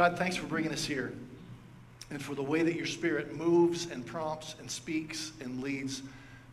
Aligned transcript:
God, 0.00 0.16
thanks 0.16 0.34
for 0.34 0.46
bringing 0.46 0.72
us 0.72 0.86
here 0.86 1.12
and 2.08 2.22
for 2.22 2.34
the 2.34 2.42
way 2.42 2.62
that 2.62 2.74
your 2.74 2.86
Spirit 2.86 3.36
moves 3.36 3.90
and 3.90 4.06
prompts 4.06 4.54
and 4.58 4.70
speaks 4.70 5.32
and 5.42 5.62
leads 5.62 6.00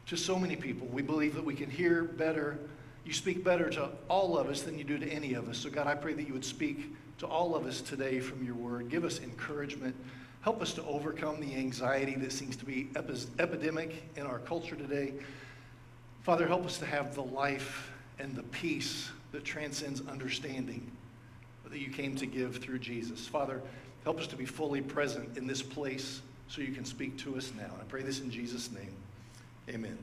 to 0.08 0.18
so 0.18 0.38
many 0.38 0.58
people. 0.58 0.86
We 0.88 1.02
believe 1.02 1.34
that 1.36 1.46
we 1.46 1.54
can 1.54 1.70
hear 1.70 2.04
better. 2.04 2.60
You 3.06 3.14
speak 3.14 3.46
better 3.46 3.70
to 3.70 3.92
all 4.10 4.38
of 4.38 4.50
us 4.50 4.64
than 4.64 4.78
you 4.78 4.84
do 4.84 4.98
to 4.98 5.08
any 5.08 5.34
of 5.34 5.48
us. 5.48 5.60
So, 5.60 5.70
God, 5.70 5.88
I 5.88 5.96
pray 5.96 6.12
that 6.12 6.28
you 6.28 6.34
would 6.34 6.44
speak 6.44 6.94
to 7.20 7.26
all 7.26 7.56
of 7.56 7.66
us 7.66 7.80
today 7.80 8.20
from 8.20 8.44
your 8.44 8.56
word. 8.56 8.90
Give 8.90 9.06
us 9.06 9.22
encouragement. 9.22 9.96
Help 10.42 10.62
us 10.62 10.74
to 10.74 10.84
overcome 10.84 11.40
the 11.40 11.56
anxiety 11.56 12.16
that 12.16 12.34
seems 12.34 12.58
to 12.58 12.66
be 12.66 12.90
epi- 12.98 13.28
epidemic 13.40 14.04
in 14.18 14.24
our 14.24 14.40
culture 14.40 14.76
today. 14.76 15.14
Father, 16.24 16.48
help 16.48 16.66
us 16.66 16.80
to 16.80 16.86
have 16.86 17.16
the 17.16 17.24
life 17.24 17.94
and 18.20 18.36
the 18.36 18.44
peace 18.44 19.10
that 19.32 19.46
transcends 19.46 20.06
understanding 20.10 20.92
that 21.70 21.80
you 21.80 21.90
came 21.90 22.16
to 22.16 22.26
give 22.26 22.58
through 22.58 22.80
Jesus. 22.80 23.28
Father, 23.28 23.62
help 24.04 24.20
us 24.20 24.28
to 24.28 24.36
be 24.36 24.46
fully 24.46 24.82
present 24.82 25.38
in 25.38 25.48
this 25.48 25.62
place 25.62 26.22
so 26.48 26.62
you 26.62 26.72
can 26.74 26.86
speak 26.86 27.18
to 27.20 27.36
us 27.38 27.52
now. 27.58 27.72
I 27.80 27.84
pray 27.90 28.04
this 28.04 28.22
in 28.22 28.32
Jesus' 28.32 28.72
name. 28.72 28.94
Amen. 29.70 29.98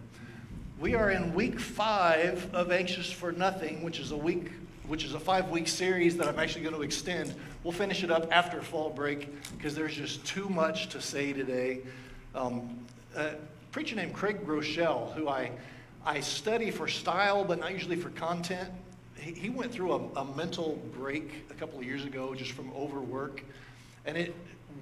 We 0.78 0.94
are 0.94 1.10
in 1.10 1.34
week 1.34 1.58
five 1.58 2.52
of 2.54 2.70
Anxious 2.70 3.10
for 3.10 3.32
Nothing, 3.32 3.82
which 3.82 3.98
is 3.98 4.10
a 4.10 4.16
week, 4.16 4.50
which 4.86 5.04
is 5.04 5.14
a 5.14 5.20
five-week 5.20 5.68
series 5.68 6.16
that 6.16 6.28
I'm 6.28 6.38
actually 6.38 6.62
going 6.62 6.74
to 6.74 6.82
extend. 6.82 7.34
We'll 7.62 7.72
finish 7.72 8.02
it 8.02 8.10
up 8.10 8.30
after 8.30 8.60
fall 8.60 8.90
break 8.90 9.28
because 9.56 9.74
there's 9.74 9.94
just 9.94 10.24
too 10.26 10.48
much 10.48 10.88
to 10.90 11.00
say 11.00 11.32
today. 11.32 11.80
Um, 12.34 12.84
a 13.16 13.36
preacher 13.72 13.96
named 13.96 14.12
Craig 14.12 14.46
Groeschel, 14.46 15.14
who 15.14 15.28
I 15.28 15.52
I 16.04 16.20
study 16.20 16.70
for 16.70 16.86
style, 16.86 17.44
but 17.44 17.58
not 17.60 17.72
usually 17.72 17.96
for 17.96 18.10
content. 18.10 18.68
He, 19.24 19.48
went 19.48 19.72
through 19.72 19.92
a, 19.92 20.20
a 20.20 20.36
mental 20.36 20.78
break 20.96 21.46
a 21.50 21.54
couple 21.54 21.78
of 21.78 21.84
years 21.84 22.04
ago 22.04 22.34
just 22.34 22.52
from 22.52 22.70
overwork, 22.74 23.42
and 24.04 24.16
it 24.16 24.34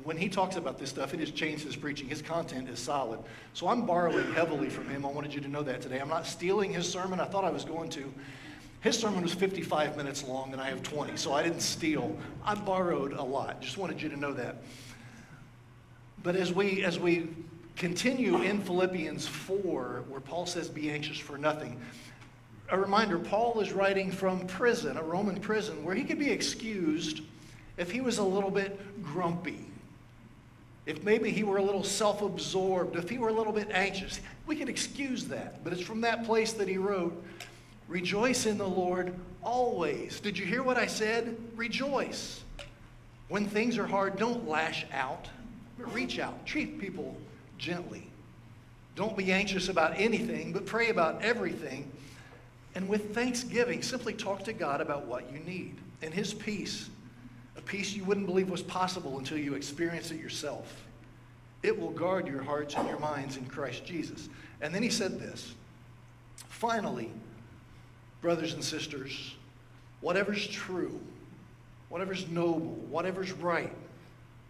when 0.05 0.17
he 0.17 0.29
talks 0.29 0.57
about 0.57 0.79
this 0.79 0.91
stuff, 0.91 1.15
it 1.15 1.21
has 1.21 1.31
changed 1.31 1.65
his 1.65 1.77
preaching. 1.77 2.09
His 2.09 2.23
content 2.23 2.69
is 2.69 2.79
solid. 2.79 3.21
So 3.53 3.69
I'm 3.69 3.87
borrowing 3.87 4.33
heavily 4.33 4.69
from 4.69 4.89
him. 4.89 5.05
I 5.05 5.09
wanted 5.09 5.33
you 5.35 5.41
to 5.43 5.49
know 5.49 5.63
that 5.63 5.83
today. 5.83 6.01
I'm 6.01 6.09
not 6.09 6.27
stealing 6.27 6.73
his 6.73 6.89
sermon. 6.89 7.21
I 7.21 7.27
thought 7.27 7.45
I 7.45 7.51
was 7.51 7.65
going 7.65 7.91
to. 7.91 8.13
His 8.81 8.99
sermon 8.99 9.23
was 9.23 9.33
55 9.33 9.97
minutes 9.97 10.25
long, 10.25 10.53
and 10.53 10.61
I 10.61 10.71
have 10.71 10.83
20, 10.83 11.17
so 11.17 11.33
I 11.33 11.43
didn't 11.43 11.61
steal. 11.61 12.17
I 12.45 12.55
borrowed 12.55 13.13
a 13.13 13.23
lot. 13.23 13.61
Just 13.61 13.77
wanted 13.79 14.03
you 14.03 14.09
to 14.09 14.17
know 14.17 14.33
that. 14.33 14.57
But 16.23 16.35
as 16.37 16.53
we 16.53 16.85
as 16.85 16.99
we 16.99 17.29
continue 17.77 18.43
in 18.43 18.61
Philippians 18.61 19.27
4, 19.27 20.05
where 20.09 20.21
Paul 20.21 20.47
says, 20.47 20.69
Be 20.69 20.91
anxious 20.91 21.19
for 21.19 21.39
nothing, 21.39 21.81
a 22.73 22.77
reminder 22.79 23.21
Paul 23.21 23.61
is 23.61 23.73
writing 23.73 24.11
from 24.11 24.47
prison, 24.49 24.97
a 24.97 25.03
Roman 25.03 25.39
prison, 25.39 25.85
where 25.85 25.95
he 25.95 26.03
could 26.03 26.19
be 26.19 26.31
excused 26.31 27.21
if 27.77 27.93
he 27.93 28.01
was 28.01 28.19
a 28.19 28.25
little 28.25 28.51
bit 28.51 28.81
grumpy 29.03 29.67
if 30.85 31.05
maybe 31.05 31.31
he 31.31 31.45
were 31.45 31.59
a 31.59 31.63
little 31.63 31.85
self 31.85 32.23
absorbed, 32.23 32.97
if 32.97 33.09
he 33.09 33.19
were 33.19 33.29
a 33.29 33.33
little 33.33 33.53
bit 33.53 33.71
anxious, 33.71 34.21
we 34.47 34.57
can 34.57 34.69
excuse 34.69 35.27
that. 35.27 35.63
But 35.63 35.73
it's 35.73 35.83
from 35.83 36.01
that 36.01 36.25
place 36.25 36.53
that 36.55 36.69
he 36.69 36.77
wrote, 36.77 37.23
Rejoice 37.89 38.47
in 38.47 38.59
the 38.59 38.67
Lord 38.67 39.15
always. 39.43 40.19
Did 40.19 40.39
you 40.39 40.45
hear 40.45 40.63
what 40.63 40.77
I 40.77 40.87
said? 40.87 41.37
Rejoice. 41.57 42.43
When 43.29 43.47
things 43.47 43.79
are 43.79 43.87
hard, 43.87 44.17
don't 44.17 44.49
lash 44.49 44.85
out, 44.93 45.29
but 45.79 45.93
reach 45.95 46.19
out. 46.19 46.45
Treat 46.47 46.81
people 46.81 47.17
gently. 47.59 48.09
Don't 48.95 49.17
be 49.17 49.33
anxious 49.33 49.69
about 49.69 49.95
anything, 49.97 50.53
but 50.53 50.67
pray 50.67 50.89
about 50.89 51.23
everything. 51.23 51.91
And 52.75 52.89
with 52.89 53.15
thanksgiving, 53.15 53.83
simply 53.83 54.15
talk 54.15 54.45
to 54.45 54.53
God 54.53 54.81
about 54.81 55.07
what 55.07 55.31
you 55.33 55.39
need. 55.41 55.77
And 56.01 56.13
His 56.13 56.33
peace 56.33 56.89
a 57.57 57.61
peace 57.61 57.93
you 57.93 58.05
wouldn't 58.05 58.27
believe 58.27 58.51
was 58.51 58.63
possible 58.63 59.19
until 59.19 59.39
you 59.39 59.55
experience 59.55 60.11
it 60.11 60.21
yourself. 60.21 60.85
It 61.63 61.79
will 61.79 61.91
guard 61.91 62.27
your 62.27 62.43
hearts 62.43 62.75
and 62.75 62.89
your 62.89 62.99
minds 62.99 63.37
in 63.37 63.47
Christ 63.47 63.85
Jesus. 63.85 64.29
And 64.61 64.75
then 64.75 64.83
he 64.83 64.91
said 64.91 65.21
this 65.21 65.55
Finally, 66.49 67.11
brothers 68.21 68.55
and 68.55 68.65
sisters, 68.65 69.35
whatever's 70.01 70.47
true, 70.47 71.01
whatever's 71.89 72.29
noble, 72.29 72.75
whatever's 72.91 73.33
right, 73.33 73.73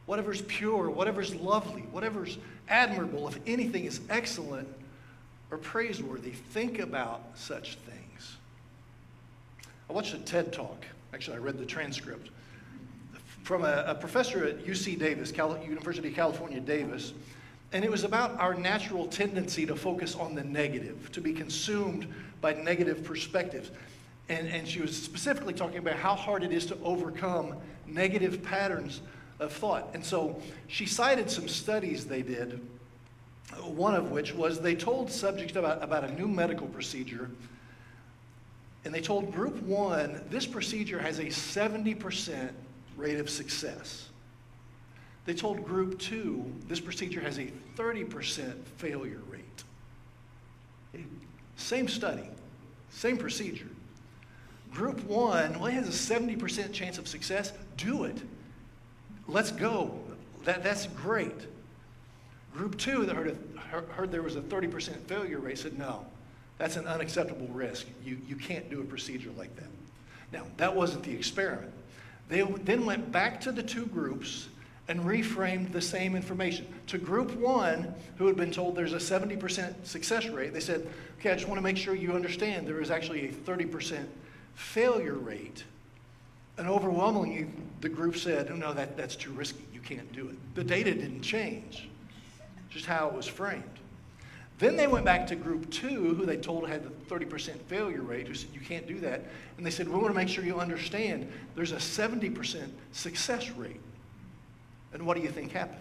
whatever's 0.06 0.42
pure, 0.42 0.88
whatever's 0.88 1.34
lovely, 1.34 1.82
whatever's 1.90 2.38
admirable, 2.68 3.28
if 3.28 3.38
anything 3.46 3.84
is 3.84 4.00
excellent 4.08 4.68
or 5.50 5.58
praiseworthy, 5.58 6.30
think 6.30 6.78
about 6.78 7.22
such 7.34 7.74
things. 7.74 8.01
I 9.88 9.92
watched 9.92 10.14
a 10.14 10.18
TED 10.18 10.52
talk. 10.52 10.84
Actually, 11.12 11.36
I 11.36 11.40
read 11.40 11.58
the 11.58 11.66
transcript 11.66 12.30
from 13.42 13.64
a, 13.64 13.84
a 13.88 13.94
professor 13.94 14.44
at 14.44 14.64
UC 14.64 14.98
Davis, 14.98 15.32
Cal- 15.32 15.62
University 15.62 16.08
of 16.08 16.14
California, 16.14 16.60
Davis. 16.60 17.12
And 17.72 17.84
it 17.84 17.90
was 17.90 18.04
about 18.04 18.38
our 18.38 18.54
natural 18.54 19.06
tendency 19.06 19.66
to 19.66 19.74
focus 19.74 20.14
on 20.14 20.34
the 20.34 20.44
negative, 20.44 21.10
to 21.12 21.20
be 21.20 21.32
consumed 21.32 22.06
by 22.40 22.52
negative 22.52 23.02
perspectives. 23.02 23.70
And, 24.28 24.46
and 24.48 24.68
she 24.68 24.80
was 24.80 24.96
specifically 24.96 25.54
talking 25.54 25.78
about 25.78 25.96
how 25.96 26.14
hard 26.14 26.42
it 26.42 26.52
is 26.52 26.66
to 26.66 26.78
overcome 26.82 27.56
negative 27.86 28.42
patterns 28.42 29.00
of 29.40 29.52
thought. 29.52 29.90
And 29.94 30.04
so 30.04 30.40
she 30.68 30.86
cited 30.86 31.30
some 31.30 31.48
studies 31.48 32.04
they 32.06 32.22
did, 32.22 32.60
one 33.64 33.94
of 33.94 34.10
which 34.10 34.34
was 34.34 34.60
they 34.60 34.74
told 34.74 35.10
subjects 35.10 35.56
about, 35.56 35.82
about 35.82 36.04
a 36.04 36.12
new 36.12 36.28
medical 36.28 36.66
procedure. 36.68 37.30
And 38.84 38.92
they 38.92 39.00
told 39.00 39.32
group 39.32 39.62
one, 39.62 40.20
this 40.28 40.46
procedure 40.46 40.98
has 40.98 41.18
a 41.18 41.26
70% 41.26 42.50
rate 42.96 43.18
of 43.18 43.30
success. 43.30 44.08
They 45.24 45.34
told 45.34 45.64
group 45.64 45.98
two 45.98 46.52
this 46.68 46.80
procedure 46.80 47.20
has 47.20 47.38
a 47.38 47.52
30% 47.76 48.54
failure 48.76 49.20
rate. 49.28 51.04
Same 51.56 51.86
study, 51.86 52.28
same 52.90 53.16
procedure. 53.16 53.68
Group 54.72 55.04
one, 55.04 55.58
well, 55.60 55.66
it 55.66 55.74
has 55.74 55.88
a 55.88 56.14
70% 56.14 56.72
chance 56.72 56.98
of 56.98 57.06
success. 57.06 57.52
Do 57.76 58.04
it. 58.04 58.16
Let's 59.28 59.52
go. 59.52 60.00
That, 60.44 60.64
that's 60.64 60.86
great. 60.88 61.46
Group 62.54 62.78
two 62.78 63.06
that 63.06 63.14
heard, 63.14 63.38
heard 63.90 64.10
there 64.10 64.22
was 64.22 64.36
a 64.36 64.40
30% 64.40 64.96
failure 65.02 65.38
rate 65.38 65.58
said, 65.58 65.78
no, 65.78 66.04
that's 66.58 66.76
an 66.76 66.86
unacceptable 66.86 67.48
risk. 67.48 67.86
You, 68.04 68.18
you 68.26 68.36
can't 68.36 68.68
do 68.70 68.80
a 68.80 68.84
procedure 68.84 69.30
like 69.36 69.54
that. 69.56 69.68
Now, 70.32 70.46
that 70.56 70.74
wasn't 70.74 71.04
the 71.04 71.12
experiment. 71.12 71.72
They 72.28 72.42
then 72.42 72.86
went 72.86 73.12
back 73.12 73.40
to 73.42 73.52
the 73.52 73.62
two 73.62 73.86
groups 73.86 74.48
and 74.88 75.00
reframed 75.00 75.72
the 75.72 75.80
same 75.80 76.16
information. 76.16 76.66
To 76.88 76.98
group 76.98 77.34
one, 77.36 77.94
who 78.16 78.26
had 78.26 78.36
been 78.36 78.50
told 78.50 78.74
there's 78.74 78.94
a 78.94 78.96
70% 78.96 79.74
success 79.84 80.26
rate, 80.28 80.52
they 80.52 80.60
said, 80.60 80.88
okay, 81.18 81.30
I 81.30 81.34
just 81.34 81.46
want 81.46 81.58
to 81.58 81.62
make 81.62 81.76
sure 81.76 81.94
you 81.94 82.12
understand 82.12 82.66
there 82.66 82.80
is 82.80 82.90
actually 82.90 83.28
a 83.28 83.32
30% 83.32 84.06
failure 84.54 85.14
rate. 85.14 85.64
And 86.58 86.68
overwhelmingly, 86.68 87.46
the 87.80 87.88
group 87.88 88.16
said, 88.16 88.48
oh, 88.50 88.56
no, 88.56 88.72
that, 88.74 88.96
that's 88.96 89.16
too 89.16 89.30
risky. 89.32 89.64
You 89.72 89.80
can't 89.80 90.10
do 90.12 90.28
it. 90.28 90.36
The 90.54 90.64
data 90.64 90.92
didn't 90.92 91.22
change, 91.22 91.88
just 92.68 92.86
how 92.86 93.08
it 93.08 93.14
was 93.14 93.26
framed. 93.26 93.64
Then 94.58 94.76
they 94.76 94.86
went 94.86 95.04
back 95.04 95.26
to 95.28 95.36
group 95.36 95.70
two, 95.70 96.14
who 96.14 96.24
they 96.24 96.36
told 96.36 96.68
had 96.68 96.84
the 96.84 97.14
30% 97.14 97.56
failure 97.62 98.02
rate, 98.02 98.28
who 98.28 98.34
said, 98.34 98.50
You 98.54 98.60
can't 98.60 98.86
do 98.86 99.00
that. 99.00 99.24
And 99.56 99.66
they 99.66 99.70
said, 99.70 99.88
We 99.88 99.94
want 99.94 100.08
to 100.08 100.14
make 100.14 100.28
sure 100.28 100.44
you 100.44 100.60
understand 100.60 101.30
there's 101.54 101.72
a 101.72 101.76
70% 101.76 102.68
success 102.92 103.50
rate. 103.50 103.80
And 104.92 105.04
what 105.06 105.16
do 105.16 105.22
you 105.22 105.30
think 105.30 105.52
happened? 105.52 105.80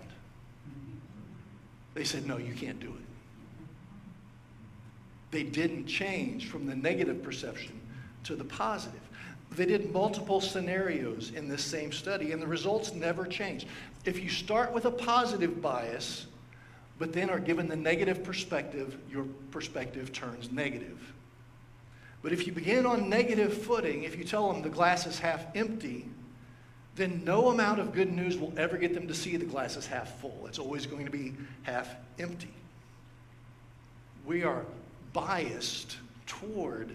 They 1.93 2.03
said, 2.03 2.25
No, 2.25 2.37
you 2.37 2.53
can't 2.53 2.79
do 2.79 2.87
it. 2.87 3.05
They 5.31 5.43
didn't 5.43 5.85
change 5.85 6.49
from 6.49 6.65
the 6.65 6.75
negative 6.75 7.23
perception 7.23 7.79
to 8.25 8.35
the 8.35 8.43
positive. 8.43 8.99
They 9.51 9.65
did 9.65 9.91
multiple 9.91 10.39
scenarios 10.39 11.31
in 11.35 11.49
this 11.49 11.63
same 11.63 11.91
study, 11.91 12.31
and 12.31 12.41
the 12.41 12.47
results 12.47 12.93
never 12.93 13.25
changed. 13.25 13.67
If 14.05 14.21
you 14.23 14.29
start 14.29 14.71
with 14.71 14.85
a 14.85 14.91
positive 14.91 15.61
bias, 15.61 16.27
but 17.01 17.13
then 17.13 17.31
are 17.31 17.39
given 17.39 17.67
the 17.67 17.75
negative 17.75 18.23
perspective, 18.23 18.95
your 19.11 19.23
perspective 19.49 20.13
turns 20.13 20.51
negative. 20.51 20.99
But 22.21 22.31
if 22.31 22.45
you 22.45 22.53
begin 22.53 22.85
on 22.85 23.09
negative 23.09 23.57
footing, 23.57 24.03
if 24.03 24.19
you 24.19 24.23
tell 24.23 24.53
them 24.53 24.61
the 24.61 24.69
glass 24.69 25.07
is 25.07 25.17
half 25.17 25.43
empty, 25.55 26.05
then 26.95 27.23
no 27.25 27.47
amount 27.47 27.79
of 27.79 27.91
good 27.91 28.13
news 28.13 28.37
will 28.37 28.53
ever 28.55 28.77
get 28.77 28.93
them 28.93 29.07
to 29.07 29.15
see 29.15 29.35
the 29.35 29.45
glass 29.45 29.77
is 29.77 29.87
half 29.87 30.19
full. 30.19 30.45
It's 30.45 30.59
always 30.59 30.85
going 30.85 31.05
to 31.05 31.11
be 31.11 31.33
half 31.63 31.89
empty. 32.19 32.53
We 34.23 34.43
are 34.43 34.63
biased 35.11 35.97
toward 36.27 36.91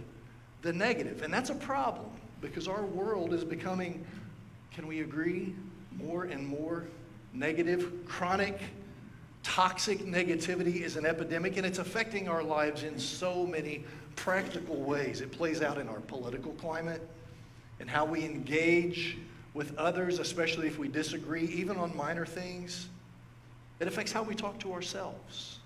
the 0.63 0.73
negative, 0.73 1.23
and 1.23 1.35
that's 1.35 1.51
a 1.51 1.57
problem 1.57 2.11
because 2.41 2.69
our 2.69 2.87
world 2.87 3.35
is 3.35 3.43
becoming, 3.43 4.07
can 4.71 4.87
we 4.87 5.01
agree, 5.01 5.53
more 5.99 6.27
and 6.27 6.47
more 6.47 6.85
negative, 7.35 7.93
chronic 8.07 8.61
Toxic 9.47 10.01
negativity 10.01 10.81
is 10.81 10.97
an 10.97 11.07
epidemic, 11.07 11.57
and 11.57 11.65
it's 11.65 11.79
affecting 11.79 12.29
our 12.29 12.43
lives 12.43 12.83
in 12.83 12.99
so 12.99 13.47
many 13.47 13.85
practical 14.17 14.75
ways. 14.75 15.21
It 15.21 15.31
plays 15.31 15.63
out 15.63 15.79
in 15.79 15.89
our 15.89 16.01
political 16.01 16.51
climate 16.55 17.01
and 17.79 17.89
how 17.89 18.05
we 18.05 18.25
engage 18.25 19.17
with 19.55 19.75
others, 19.79 20.19
especially 20.19 20.67
if 20.67 20.81
we 20.81 20.89
disagree, 20.89 21.45
even 21.45 21.77
on 21.77 21.97
minor 21.97 22.27
things. 22.27 22.89
It 23.79 23.87
affects 23.87 24.11
how 24.11 24.25
we 24.25 24.35
talk 24.35 24.59
to 24.61 24.73
ourselves 24.73 25.61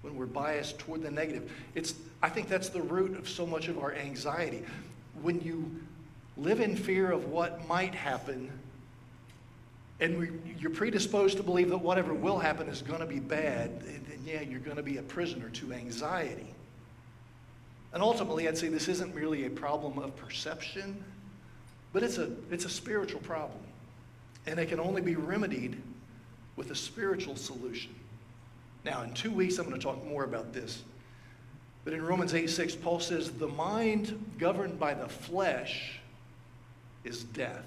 when 0.00 0.16
we're 0.16 0.24
biased 0.24 0.78
toward 0.78 1.02
the 1.02 1.10
negative. 1.10 1.52
It's, 1.74 1.92
I 2.22 2.30
think 2.30 2.48
that's 2.48 2.70
the 2.70 2.82
root 2.82 3.18
of 3.18 3.28
so 3.28 3.44
much 3.44 3.68
of 3.68 3.78
our 3.78 3.94
anxiety. 3.94 4.62
When 5.20 5.42
you 5.42 5.70
live 6.38 6.60
in 6.60 6.74
fear 6.74 7.12
of 7.12 7.26
what 7.26 7.68
might 7.68 7.94
happen, 7.94 8.50
and 10.00 10.18
we, 10.18 10.30
you're 10.58 10.70
predisposed 10.70 11.36
to 11.36 11.42
believe 11.42 11.68
that 11.70 11.78
whatever 11.78 12.14
will 12.14 12.38
happen 12.38 12.68
is 12.68 12.82
going 12.82 13.00
to 13.00 13.06
be 13.06 13.18
bad, 13.18 13.82
then 13.82 14.18
yeah, 14.24 14.40
you're 14.40 14.60
going 14.60 14.76
to 14.76 14.82
be 14.82 14.96
a 14.96 15.02
prisoner 15.02 15.50
to 15.50 15.72
anxiety. 15.72 16.54
And 17.92 18.02
ultimately, 18.02 18.48
I'd 18.48 18.56
say 18.56 18.68
this 18.68 18.88
isn't 18.88 19.14
merely 19.14 19.46
a 19.46 19.50
problem 19.50 19.98
of 19.98 20.16
perception, 20.16 21.02
but 21.92 22.02
it's 22.02 22.18
a, 22.18 22.30
it's 22.50 22.64
a 22.64 22.68
spiritual 22.68 23.20
problem. 23.20 23.60
And 24.46 24.58
it 24.58 24.68
can 24.68 24.80
only 24.80 25.02
be 25.02 25.16
remedied 25.16 25.80
with 26.56 26.70
a 26.70 26.74
spiritual 26.74 27.36
solution. 27.36 27.94
Now, 28.84 29.02
in 29.02 29.12
two 29.12 29.30
weeks, 29.30 29.58
I'm 29.58 29.66
going 29.66 29.78
to 29.78 29.84
talk 29.84 30.04
more 30.06 30.24
about 30.24 30.52
this. 30.52 30.82
But 31.84 31.92
in 31.92 32.02
Romans 32.02 32.34
8 32.34 32.48
6, 32.48 32.76
Paul 32.76 33.00
says, 33.00 33.30
The 33.30 33.48
mind 33.48 34.32
governed 34.38 34.78
by 34.78 34.94
the 34.94 35.08
flesh 35.08 35.98
is 37.04 37.24
death. 37.24 37.64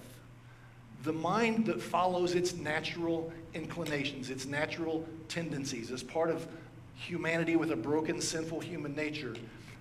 The 1.04 1.14
mind 1.14 1.66
that 1.66 1.82
follows 1.82 2.34
its 2.34 2.56
natural 2.56 3.32
inclinations, 3.54 4.30
its 4.30 4.46
natural 4.46 5.06
tendencies, 5.28 5.92
as 5.92 6.02
part 6.02 6.30
of 6.30 6.48
humanity 6.96 7.56
with 7.58 7.72
a 7.72 7.76
broken, 7.76 8.22
sinful 8.22 8.62
human 8.62 8.96
nature. 8.96 9.36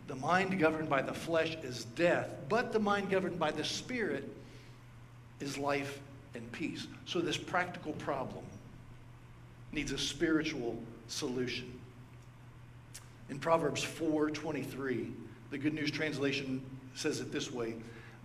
The 0.08 0.16
mind 0.16 0.58
governed 0.58 0.88
by 0.88 1.02
the 1.02 1.14
flesh 1.14 1.56
is 1.62 1.84
death, 1.84 2.28
but 2.48 2.72
the 2.72 2.80
mind 2.80 3.10
governed 3.10 3.38
by 3.38 3.52
the 3.52 3.64
Spirit 3.64 4.28
is 5.38 5.56
life 5.56 6.00
and 6.34 6.50
peace. 6.50 6.88
So, 7.06 7.20
this 7.20 7.36
practical 7.36 7.92
problem 7.94 8.44
needs 9.70 9.92
a 9.92 9.98
spiritual 9.98 10.76
solution. 11.06 11.78
In 13.30 13.38
Proverbs 13.38 13.82
4:23, 13.84 15.12
the 15.50 15.58
Good 15.58 15.74
News 15.74 15.90
translation 15.90 16.62
says 16.94 17.20
it 17.20 17.30
this 17.30 17.52
way: 17.52 17.76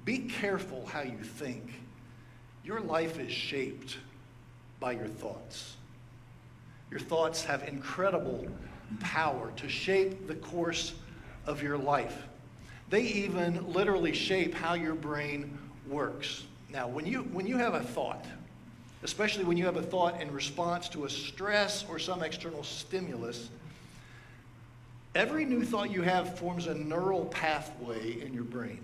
Be 0.04 0.20
careful 0.20 0.86
how 0.88 1.02
you 1.02 1.24
think. 1.24 1.74
Your 2.68 2.82
life 2.82 3.18
is 3.18 3.32
shaped 3.32 3.98
by 4.82 4.92
your 4.92 5.08
thoughts. 5.08 5.78
Your 6.92 7.00
thoughts 7.00 7.46
have 7.46 7.66
incredible 7.66 8.46
power 9.00 9.54
to 9.56 9.70
shape 9.70 10.28
the 10.28 10.36
course 10.36 10.94
of 11.46 11.64
your 11.64 11.78
life. 11.78 12.28
They 12.90 13.04
even 13.04 13.72
literally 13.72 14.12
shape 14.12 14.54
how 14.54 14.74
your 14.74 14.96
brain 14.96 15.58
works. 15.88 16.44
Now, 16.70 16.90
when 16.90 17.06
you, 17.06 17.20
when 17.32 17.48
you 17.48 17.56
have 17.58 17.74
a 17.74 17.80
thought, 17.80 18.26
especially 19.02 19.46
when 19.46 19.56
you 19.56 19.64
have 19.64 19.78
a 19.78 19.82
thought 19.82 20.20
in 20.20 20.30
response 20.30 20.90
to 20.90 21.06
a 21.06 21.10
stress 21.10 21.86
or 21.88 22.00
some 22.00 22.22
external 22.22 22.64
stimulus, 22.64 23.50
every 25.16 25.46
new 25.46 25.64
thought 25.64 25.90
you 25.90 26.02
have 26.02 26.38
forms 26.38 26.68
a 26.68 26.74
neural 26.74 27.28
pathway 27.28 28.22
in 28.22 28.34
your 28.34 28.44
brain. 28.44 28.82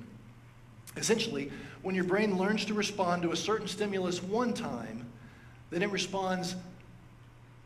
Essentially, 0.95 1.51
when 1.81 1.95
your 1.95 2.03
brain 2.03 2.37
learns 2.37 2.65
to 2.65 2.73
respond 2.73 3.23
to 3.23 3.31
a 3.31 3.35
certain 3.35 3.67
stimulus 3.67 4.21
one 4.21 4.53
time, 4.53 5.05
then 5.69 5.81
it 5.81 5.89
responds 5.91 6.55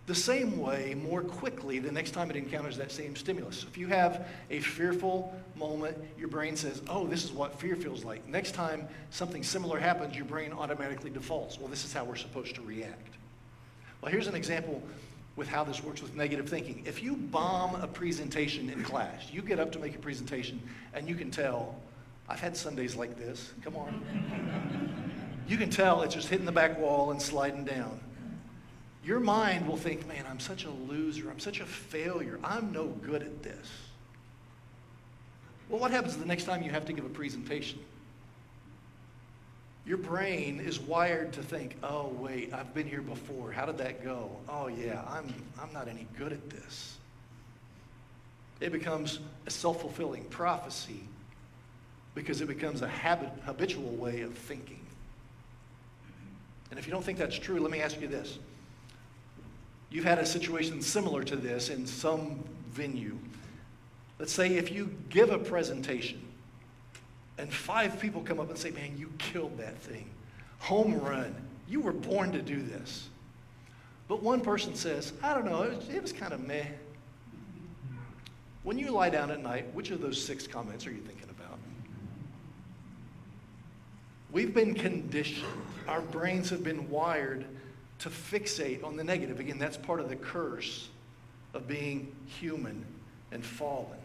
the 0.08 0.16
same 0.16 0.58
way 0.58 0.96
more 0.96 1.22
quickly 1.22 1.80
the 1.80 1.92
next 1.92 2.12
time 2.12 2.30
it 2.30 2.38
encounters 2.38 2.78
that 2.78 2.92
same 2.92 3.14
stimulus. 3.16 3.66
If 3.70 3.78
you 3.78 3.88
have 3.88 4.26
a 4.50 4.62
fearful 4.62 5.36
moment, 5.56 5.98
your 6.18 6.30
brain 6.30 6.56
says, 6.56 6.82
Oh, 6.88 7.06
this 7.06 7.26
is 7.26 7.32
what 7.34 7.60
fear 7.60 7.76
feels 7.76 8.06
like. 8.06 8.26
Next 8.28 8.54
time 8.54 8.88
something 9.10 9.44
similar 9.44 9.78
happens, 9.78 10.16
your 10.16 10.24
brain 10.24 10.54
automatically 10.54 11.10
defaults. 11.10 11.60
Well, 11.60 11.68
this 11.68 11.84
is 11.84 11.92
how 11.92 12.06
we're 12.06 12.16
supposed 12.16 12.56
to 12.56 12.62
react. 12.62 13.16
Well, 14.02 14.10
here's 14.10 14.28
an 14.28 14.36
example 14.36 14.82
with 15.36 15.50
how 15.50 15.66
this 15.66 15.84
works 15.84 16.02
with 16.02 16.16
negative 16.16 16.48
thinking. 16.48 16.84
If 16.86 17.04
you 17.04 17.18
bomb 17.18 17.76
a 17.76 17.88
presentation 17.88 18.70
in 18.70 18.84
class, 18.84 19.28
you 19.30 19.42
get 19.42 19.60
up 19.60 19.74
to 19.74 19.80
make 19.80 19.94
a 19.94 20.00
presentation 20.00 20.62
and 20.94 21.10
you 21.10 21.16
can 21.16 21.32
tell, 21.32 21.76
I've 22.30 22.40
had 22.40 22.58
Sundays 22.58 22.96
like 22.96 23.18
this, 23.18 23.54
come 23.64 23.76
on. 23.76 24.94
you 25.48 25.58
can 25.58 25.70
tell 25.70 26.02
it's 26.02 26.14
just 26.14 26.28
hitting 26.28 26.46
the 26.46 26.52
back 26.52 26.78
wall 26.78 27.12
and 27.12 27.22
sliding 27.22 27.64
down 27.64 28.00
your 29.08 29.22
mind 29.22 29.66
will 29.66 29.78
think, 29.78 30.06
man, 30.06 30.26
I'm 30.30 30.40
such 30.40 30.66
a 30.66 30.70
loser. 30.70 31.30
I'm 31.32 31.40
such 31.40 31.62
a 31.62 31.66
failure. 31.66 32.40
I'm 32.44 32.74
no 32.74 32.88
good 32.88 33.24
at 33.24 33.42
this. 33.42 33.72
Well, 35.70 35.80
what 35.80 35.92
happens 35.92 36.18
the 36.18 36.26
next 36.26 36.44
time 36.44 36.62
you 36.62 36.72
have 36.72 36.86
to 36.86 36.94
give 36.94 37.06
a 37.06 37.10
presentation? 37.10 37.80
Your 39.86 39.98
brain 39.98 40.60
is 40.60 40.78
wired 40.78 41.32
to 41.34 41.42
think, 41.42 41.78
oh, 41.84 42.08
wait, 42.20 42.54
I've 42.54 42.74
been 42.74 42.86
here 42.86 43.02
before. 43.02 43.54
How 43.54 43.66
did 43.66 43.78
that 43.78 44.04
go? 44.04 44.30
Oh, 44.50 44.68
yeah, 44.68 45.02
I'm, 45.08 45.34
I'm 45.62 45.72
not 45.72 45.88
any 45.88 46.06
good 46.18 46.34
at 46.34 46.50
this. 46.50 46.98
It 48.60 48.74
becomes 48.74 49.22
a 49.46 49.52
self 49.52 49.80
fulfilling 49.80 50.26
prophecy 50.26 51.04
because 52.18 52.42
it 52.42 52.48
becomes 52.48 52.82
a 52.82 52.88
habit, 52.88 53.30
habitual 53.46 53.92
way 53.92 54.22
of 54.22 54.34
thinking. 54.34 54.80
Mm-hmm. 56.02 56.72
And 56.72 56.80
if 56.80 56.88
you 56.88 56.92
don't 56.92 57.04
think 57.04 57.20
that's 57.20 57.38
true, 57.38 57.60
let 57.60 57.70
me 57.70 57.80
ask 57.80 58.02
you 58.02 58.08
this 58.08 58.40
You've 59.92 60.04
had 60.04 60.18
a 60.18 60.26
situation 60.26 60.82
similar 60.82 61.24
to 61.24 61.36
this 61.36 61.70
in 61.70 61.86
some 61.86 62.44
venue. 62.72 63.18
Let's 64.18 64.34
say 64.34 64.56
if 64.56 64.72
you 64.72 64.94
give 65.10 65.30
a 65.30 65.38
presentation 65.38 66.20
and 67.38 67.54
five 67.54 68.00
people 68.00 68.24
come 68.24 68.40
up 68.40 68.50
and 68.50 68.58
say, 68.58 68.72
Man, 68.72 68.98
you 68.98 69.12
killed 69.20 69.56
that 69.60 69.78
thing. 69.78 70.10
Home 70.62 71.00
run. 71.00 71.36
You 71.68 71.82
were 71.82 71.94
born 71.94 72.32
to 72.32 72.42
do 72.42 72.64
this. 72.64 73.10
But 74.08 74.24
one 74.24 74.42
person 74.42 74.74
says, 74.74 75.14
I 75.22 75.36
don't 75.36 75.46
know, 75.46 75.62
it 75.62 75.76
was, 75.76 75.90
it 75.90 76.02
was 76.02 76.14
kind 76.14 76.34
of 76.34 76.40
meh. 76.40 76.66
When 78.64 78.80
you 78.80 78.90
lie 78.90 79.12
down 79.12 79.30
at 79.30 79.44
night, 79.44 79.72
which 79.76 79.92
of 79.92 80.02
those 80.02 80.22
six 80.22 80.48
comments 80.48 80.88
are 80.88 80.92
you 80.92 81.02
thinking 81.02 81.30
about? 81.30 81.60
We've 84.38 84.54
been 84.54 84.76
conditioned, 84.76 85.48
our 85.88 86.00
brains 86.00 86.52
have 86.52 86.64
been 86.64 86.92
wired 86.92 87.44
to 87.98 88.10
fixate 88.10 88.84
on 88.84 88.96
the 88.96 89.04
negative. 89.04 89.40
Again, 89.40 89.58
that's 89.58 89.78
part 89.78 90.00
of 90.00 90.10
the 90.10 90.16
curse 90.16 90.90
of 91.56 91.68
being 91.68 92.16
human 92.28 92.86
and 93.32 93.44
fallen. 93.44 93.98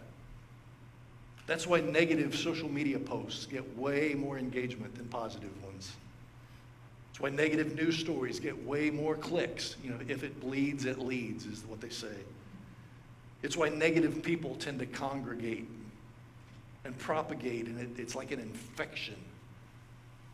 That's 1.47 1.67
why 1.67 1.83
negative 1.83 2.35
social 2.35 2.71
media 2.71 2.99
posts 2.99 3.45
get 3.45 3.77
way 3.77 4.15
more 4.15 4.39
engagement 4.39 4.95
than 4.95 5.05
positive 5.09 5.51
ones. 5.63 5.93
That's 7.11 7.21
why 7.21 7.29
negative 7.29 7.75
news 7.75 7.99
stories 7.99 8.41
get 8.41 8.65
way 8.65 8.89
more 8.89 9.17
clicks. 9.17 9.77
You 9.85 9.91
know, 9.91 9.99
if 10.09 10.23
it 10.23 10.41
bleeds, 10.41 10.87
it 10.87 10.99
leads, 10.99 11.45
is 11.45 11.63
what 11.65 11.83
they 11.83 11.91
say. 11.91 12.17
It's 13.43 13.59
why 13.59 13.69
negative 13.69 14.23
people 14.23 14.55
tend 14.55 14.79
to 14.79 14.87
congregate 14.87 15.69
and 16.87 16.99
propagate, 16.99 17.67
and 17.67 17.79
it, 17.79 18.01
it's 18.01 18.15
like 18.15 18.31
an 18.31 18.41
infection 18.41 19.17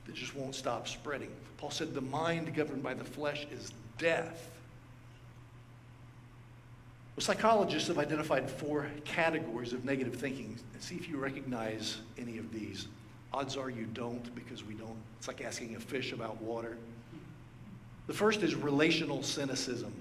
that 0.08 0.16
just 0.16 0.34
won't 0.34 0.54
stop 0.54 0.88
spreading. 0.88 1.30
Paul 1.58 1.70
said, 1.70 1.94
The 1.94 2.00
mind 2.00 2.54
governed 2.54 2.82
by 2.82 2.94
the 2.94 3.04
flesh 3.04 3.46
is 3.52 3.72
death. 3.98 4.50
Well, 7.14 7.24
psychologists 7.24 7.88
have 7.88 7.98
identified 7.98 8.50
four 8.50 8.88
categories 9.04 9.72
of 9.72 9.84
negative 9.84 10.16
thinking. 10.16 10.58
See 10.80 10.94
if 10.94 11.08
you 11.08 11.18
recognize 11.18 11.98
any 12.16 12.38
of 12.38 12.52
these. 12.52 12.88
Odds 13.34 13.56
are 13.56 13.68
you 13.68 13.84
don't 13.92 14.34
because 14.34 14.64
we 14.64 14.74
don't. 14.74 14.96
It's 15.18 15.28
like 15.28 15.42
asking 15.42 15.76
a 15.76 15.80
fish 15.80 16.12
about 16.12 16.40
water. 16.40 16.78
The 18.06 18.14
first 18.14 18.42
is 18.42 18.54
relational 18.54 19.22
cynicism. 19.22 19.92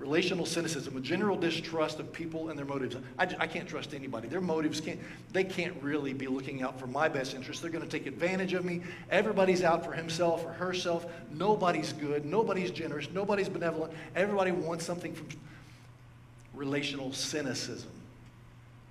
Relational 0.00 0.44
cynicism, 0.44 0.96
a 0.96 1.00
general 1.00 1.36
distrust 1.36 2.00
of 2.00 2.12
people 2.12 2.48
and 2.48 2.58
their 2.58 2.66
motives. 2.66 2.96
I, 3.16 3.22
I 3.38 3.46
can't 3.46 3.68
trust 3.68 3.94
anybody. 3.94 4.26
Their 4.26 4.40
motives 4.40 4.80
can't, 4.80 4.98
they 5.32 5.44
can't 5.44 5.74
really 5.80 6.12
be 6.12 6.26
looking 6.26 6.62
out 6.62 6.80
for 6.80 6.88
my 6.88 7.08
best 7.08 7.34
interest. 7.34 7.62
They're 7.62 7.70
going 7.70 7.84
to 7.84 7.90
take 7.90 8.06
advantage 8.06 8.54
of 8.54 8.64
me. 8.64 8.82
Everybody's 9.10 9.62
out 9.62 9.84
for 9.84 9.92
himself 9.92 10.44
or 10.44 10.52
herself. 10.52 11.06
Nobody's 11.30 11.92
good. 11.92 12.24
Nobody's 12.24 12.72
generous. 12.72 13.08
Nobody's 13.12 13.48
benevolent. 13.48 13.92
Everybody 14.16 14.50
wants 14.50 14.84
something 14.84 15.14
from 15.14 15.28
relational 16.54 17.12
cynicism. 17.12 17.90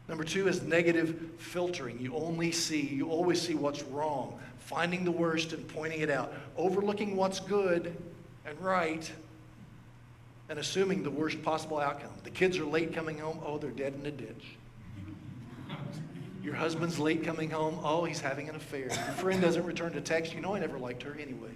Number 0.07 0.23
two 0.23 0.47
is 0.47 0.61
negative 0.63 1.31
filtering. 1.37 1.99
You 1.99 2.15
only 2.15 2.51
see, 2.51 2.81
you 2.81 3.09
always 3.09 3.41
see 3.41 3.55
what's 3.55 3.83
wrong, 3.83 4.39
finding 4.59 5.03
the 5.03 5.11
worst 5.11 5.53
and 5.53 5.67
pointing 5.67 6.01
it 6.01 6.09
out, 6.09 6.33
overlooking 6.57 7.15
what's 7.15 7.39
good 7.39 7.95
and 8.45 8.59
right 8.59 9.11
and 10.53 10.59
assuming 10.59 11.01
the 11.01 11.09
worst 11.09 11.41
possible 11.41 11.79
outcome. 11.79 12.11
The 12.23 12.29
kids 12.29 12.59
are 12.59 12.63
late 12.63 12.93
coming 12.93 13.17
home, 13.17 13.39
oh, 13.43 13.57
they're 13.57 13.71
dead 13.71 13.95
in 13.99 14.05
a 14.05 14.11
ditch. 14.11 14.55
Your 16.43 16.53
husband's 16.53 16.99
late 16.99 17.23
coming 17.23 17.49
home, 17.49 17.79
oh, 17.83 18.03
he's 18.03 18.21
having 18.21 18.49
an 18.49 18.55
affair. 18.55 18.81
Your 18.81 19.15
friend 19.15 19.41
doesn't 19.41 19.65
return 19.65 19.93
to 19.93 20.01
text, 20.01 20.31
you 20.31 20.41
know 20.41 20.53
I 20.53 20.59
never 20.59 20.77
liked 20.77 21.01
her 21.01 21.17
anyway. 21.19 21.49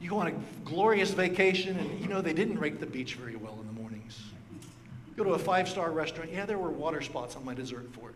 You 0.00 0.10
go 0.10 0.18
on 0.18 0.28
a 0.28 0.32
glorious 0.64 1.10
vacation, 1.10 1.76
and 1.76 2.00
you 2.00 2.06
know 2.06 2.20
they 2.20 2.34
didn't 2.34 2.60
rake 2.60 2.78
the 2.78 2.86
beach 2.86 3.16
very 3.16 3.34
well 3.34 3.58
in 3.60 3.66
the 3.66 3.72
mornings. 3.72 4.22
Go 5.16 5.24
to 5.24 5.30
a 5.30 5.38
five 5.40 5.68
star 5.68 5.90
restaurant, 5.90 6.30
yeah, 6.32 6.46
there 6.46 6.58
were 6.58 6.70
water 6.70 7.00
spots 7.00 7.34
on 7.34 7.44
my 7.44 7.52
dessert 7.52 7.92
fork. 7.92 8.14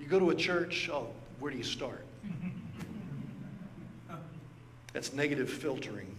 You 0.00 0.06
go 0.06 0.18
to 0.18 0.30
a 0.30 0.34
church, 0.34 0.88
oh, 0.90 1.08
where 1.38 1.52
do 1.52 1.58
you 1.58 1.64
start? 1.64 2.06
That's 4.92 5.12
negative 5.12 5.50
filtering. 5.50 6.14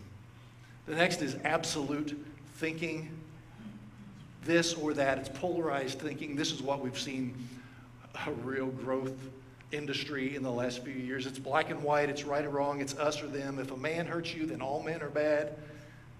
The 0.86 0.96
next 0.96 1.22
is 1.22 1.36
absolute 1.44 2.18
thinking, 2.56 3.10
this 4.44 4.74
or 4.74 4.94
that. 4.94 5.18
It's 5.18 5.30
polarized 5.30 6.00
thinking. 6.00 6.36
This 6.36 6.52
is 6.52 6.62
what 6.62 6.82
we've 6.82 7.00
seen 7.00 7.36
a 8.26 8.32
real 8.32 8.68
growth 8.68 9.14
industry 9.72 10.36
in 10.36 10.44
the 10.44 10.52
last 10.52 10.84
few 10.84 10.94
years. 10.94 11.26
It's 11.26 11.40
black 11.40 11.70
and 11.70 11.82
white, 11.82 12.10
it's 12.10 12.24
right 12.24 12.44
or 12.44 12.50
wrong, 12.50 12.82
it's 12.82 12.98
us 12.98 13.22
or 13.22 13.28
them. 13.28 13.60
If 13.60 13.72
a 13.72 13.78
man 13.78 14.06
hurts 14.06 14.34
you, 14.34 14.46
then 14.46 14.62
all 14.62 14.84
men 14.84 15.02
are 15.02 15.10
bad. 15.10 15.56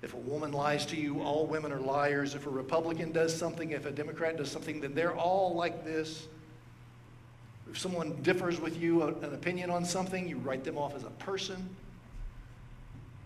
If 0.02 0.14
a 0.14 0.18
woman 0.18 0.52
lies 0.52 0.86
to 0.88 0.96
you, 0.96 1.22
all 1.22 1.46
women 1.46 1.72
are 1.72 1.80
liars. 1.80 2.34
If 2.34 2.48
a 2.48 2.50
Republican 2.50 3.12
does 3.12 3.36
something, 3.36 3.72
if 3.72 3.86
a 3.86 3.92
Democrat 3.92 4.38
does 4.38 4.50
something, 4.50 4.82
then 4.82 4.96
they're 4.96 5.16
all 5.16 5.54
like 5.54 5.86
this. 5.86 6.28
If 7.70 7.78
someone 7.78 8.22
differs 8.24 8.60
with 8.60 8.82
you 8.82 9.04
an 9.04 9.34
opinion 9.34 9.70
on 9.70 9.86
something, 9.86 10.28
you 10.28 10.38
write 10.38 10.64
them 10.64 10.78
off 10.78 10.96
as 10.96 11.04
a 11.04 11.12
person. 11.12 11.70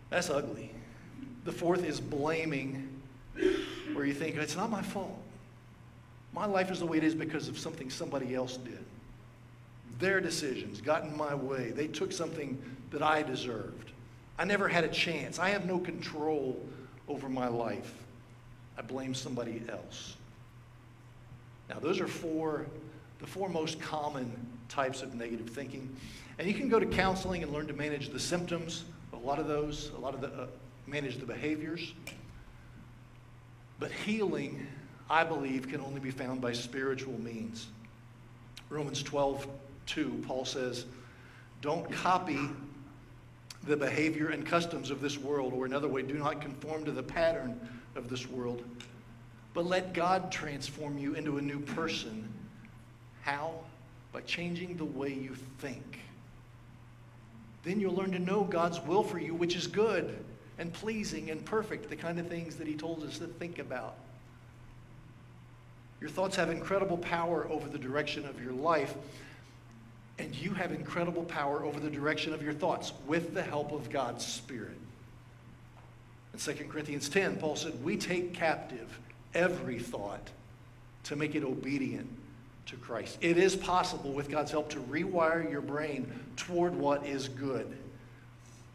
That's 0.09 0.29
ugly. 0.29 0.71
The 1.43 1.51
fourth 1.51 1.83
is 1.83 1.99
blaming, 1.99 3.01
where 3.93 4.05
you 4.05 4.13
think, 4.13 4.35
it's 4.35 4.55
not 4.55 4.69
my 4.69 4.81
fault. 4.81 5.21
My 6.33 6.45
life 6.45 6.71
is 6.71 6.79
the 6.79 6.85
way 6.85 6.97
it 6.97 7.03
is 7.03 7.15
because 7.15 7.47
of 7.47 7.57
something 7.57 7.89
somebody 7.89 8.35
else 8.35 8.57
did. 8.57 8.83
Their 9.99 10.19
decisions 10.19 10.81
got 10.81 11.03
in 11.03 11.15
my 11.15 11.33
way. 11.33 11.71
They 11.71 11.87
took 11.87 12.11
something 12.11 12.61
that 12.91 13.01
I 13.01 13.23
deserved. 13.23 13.91
I 14.37 14.43
never 14.43 14.67
had 14.67 14.83
a 14.83 14.89
chance. 14.89 15.39
I 15.39 15.49
have 15.49 15.65
no 15.65 15.79
control 15.79 16.59
over 17.07 17.29
my 17.29 17.47
life. 17.47 17.93
I 18.77 18.81
blame 18.81 19.13
somebody 19.13 19.61
else. 19.69 20.17
Now, 21.69 21.79
those 21.79 21.99
are 22.01 22.07
four, 22.07 22.65
the 23.19 23.27
four 23.27 23.47
most 23.47 23.79
common 23.79 24.31
types 24.67 25.01
of 25.01 25.15
negative 25.15 25.49
thinking. 25.49 25.95
And 26.37 26.47
you 26.47 26.53
can 26.53 26.67
go 26.67 26.79
to 26.79 26.85
counseling 26.85 27.43
and 27.43 27.53
learn 27.53 27.67
to 27.67 27.73
manage 27.73 28.09
the 28.09 28.19
symptoms, 28.19 28.83
a 29.25 29.27
lot 29.27 29.39
of 29.39 29.47
those, 29.47 29.89
a 29.97 29.99
lot 29.99 30.13
of 30.13 30.21
the, 30.21 30.27
uh, 30.27 30.45
manage 30.85 31.17
the 31.17 31.25
behaviors. 31.25 31.93
But 33.79 33.91
healing, 33.91 34.67
I 35.09 35.23
believe, 35.23 35.67
can 35.67 35.81
only 35.81 35.99
be 35.99 36.11
found 36.11 36.41
by 36.41 36.53
spiritual 36.53 37.19
means. 37.19 37.65
Romans 38.69 39.01
12, 39.01 39.47
2, 39.87 40.23
Paul 40.27 40.45
says, 40.45 40.85
Don't 41.61 41.91
copy 41.91 42.37
the 43.63 43.75
behavior 43.75 44.27
and 44.27 44.45
customs 44.45 44.91
of 44.91 45.01
this 45.01 45.17
world, 45.17 45.53
or 45.53 45.65
another 45.65 45.87
way, 45.87 46.03
do 46.03 46.13
not 46.13 46.39
conform 46.39 46.85
to 46.85 46.91
the 46.91 47.01
pattern 47.01 47.59
of 47.95 48.09
this 48.09 48.29
world, 48.29 48.63
but 49.55 49.65
let 49.65 49.93
God 49.93 50.31
transform 50.31 50.99
you 50.99 51.15
into 51.15 51.39
a 51.39 51.41
new 51.41 51.59
person. 51.59 52.31
How? 53.23 53.55
By 54.13 54.21
changing 54.21 54.77
the 54.77 54.85
way 54.85 55.11
you 55.11 55.35
think. 55.57 55.97
Then 57.65 57.79
you'll 57.79 57.95
learn 57.95 58.11
to 58.11 58.19
know 58.19 58.43
God's 58.43 58.79
will 58.79 59.03
for 59.03 59.19
you, 59.19 59.33
which 59.33 59.55
is 59.55 59.65
good 59.67 60.23
and 60.57 60.71
pleasing 60.71 61.31
and 61.31 61.43
perfect, 61.43 61.89
the 61.89 61.95
kind 61.95 62.19
of 62.19 62.27
things 62.27 62.55
that 62.57 62.67
He 62.67 62.75
told 62.75 63.03
us 63.03 63.17
to 63.17 63.25
think 63.25 63.59
about. 63.59 63.95
Your 65.99 66.09
thoughts 66.09 66.35
have 66.35 66.51
incredible 66.51 66.97
power 66.97 67.47
over 67.49 67.67
the 67.67 67.79
direction 67.79 68.25
of 68.25 68.41
your 68.41 68.53
life. 68.53 68.93
And 70.17 70.33
you 70.33 70.53
have 70.53 70.71
incredible 70.71 71.23
power 71.23 71.65
over 71.65 71.79
the 71.79 71.89
direction 71.89 72.33
of 72.33 72.41
your 72.41 72.53
thoughts 72.53 72.93
with 73.05 73.33
the 73.33 73.41
help 73.41 73.73
of 73.73 73.89
God's 73.89 74.25
Spirit. 74.25 74.77
In 76.33 76.39
2 76.39 76.53
Corinthians 76.69 77.09
10, 77.09 77.37
Paul 77.37 77.55
said, 77.55 77.83
We 77.83 77.97
take 77.97 78.33
captive 78.33 78.99
every 79.33 79.79
thought 79.79 80.29
to 81.05 81.15
make 81.15 81.35
it 81.35 81.43
obedient 81.43 82.09
to 82.67 82.75
Christ. 82.77 83.17
It 83.21 83.37
is 83.37 83.55
possible, 83.55 84.11
with 84.11 84.29
God's 84.29 84.51
help, 84.51 84.69
to 84.71 84.79
rewire 84.79 85.49
your 85.49 85.61
brain 85.61 86.11
toward 86.35 86.75
what 86.75 87.05
is 87.05 87.27
good. 87.27 87.75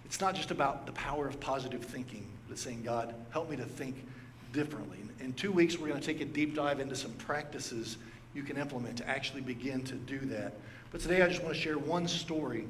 It's 0.05 0.21
not 0.21 0.35
just 0.35 0.51
about 0.51 0.87
the 0.87 0.93
power 0.93 1.29
of 1.29 1.39
positive 1.41 1.85
thinking, 1.85 2.27
but 2.49 2.59
saying, 2.59 2.83
God, 2.83 3.15
help 3.31 3.49
me 3.49 3.57
to 3.57 3.65
think 3.65 4.05
differently. 4.53 4.99
In 5.21 5.33
two 5.35 5.53
weeks, 5.53 5.79
we're 5.79 5.89
going 5.89 6.01
to 6.01 6.07
take 6.07 6.21
a 6.21 6.25
deep 6.25 6.55
dive 6.55 6.81
into 6.81 6.97
some 6.97 7.13
practices 7.13 7.99
you 8.35 8.43
can 8.43 8.57
implement 8.57 8.97
to 8.99 9.09
actually 9.09 9.41
begin 9.41 9.83
to 9.85 9.95
do 9.95 10.19
that. 10.21 10.55
But 10.93 11.01
today 11.01 11.23
I 11.23 11.29
just 11.29 11.43
want 11.43 11.55
to 11.55 11.61
share 11.61 11.79
one 11.79 12.09
story 12.09 12.65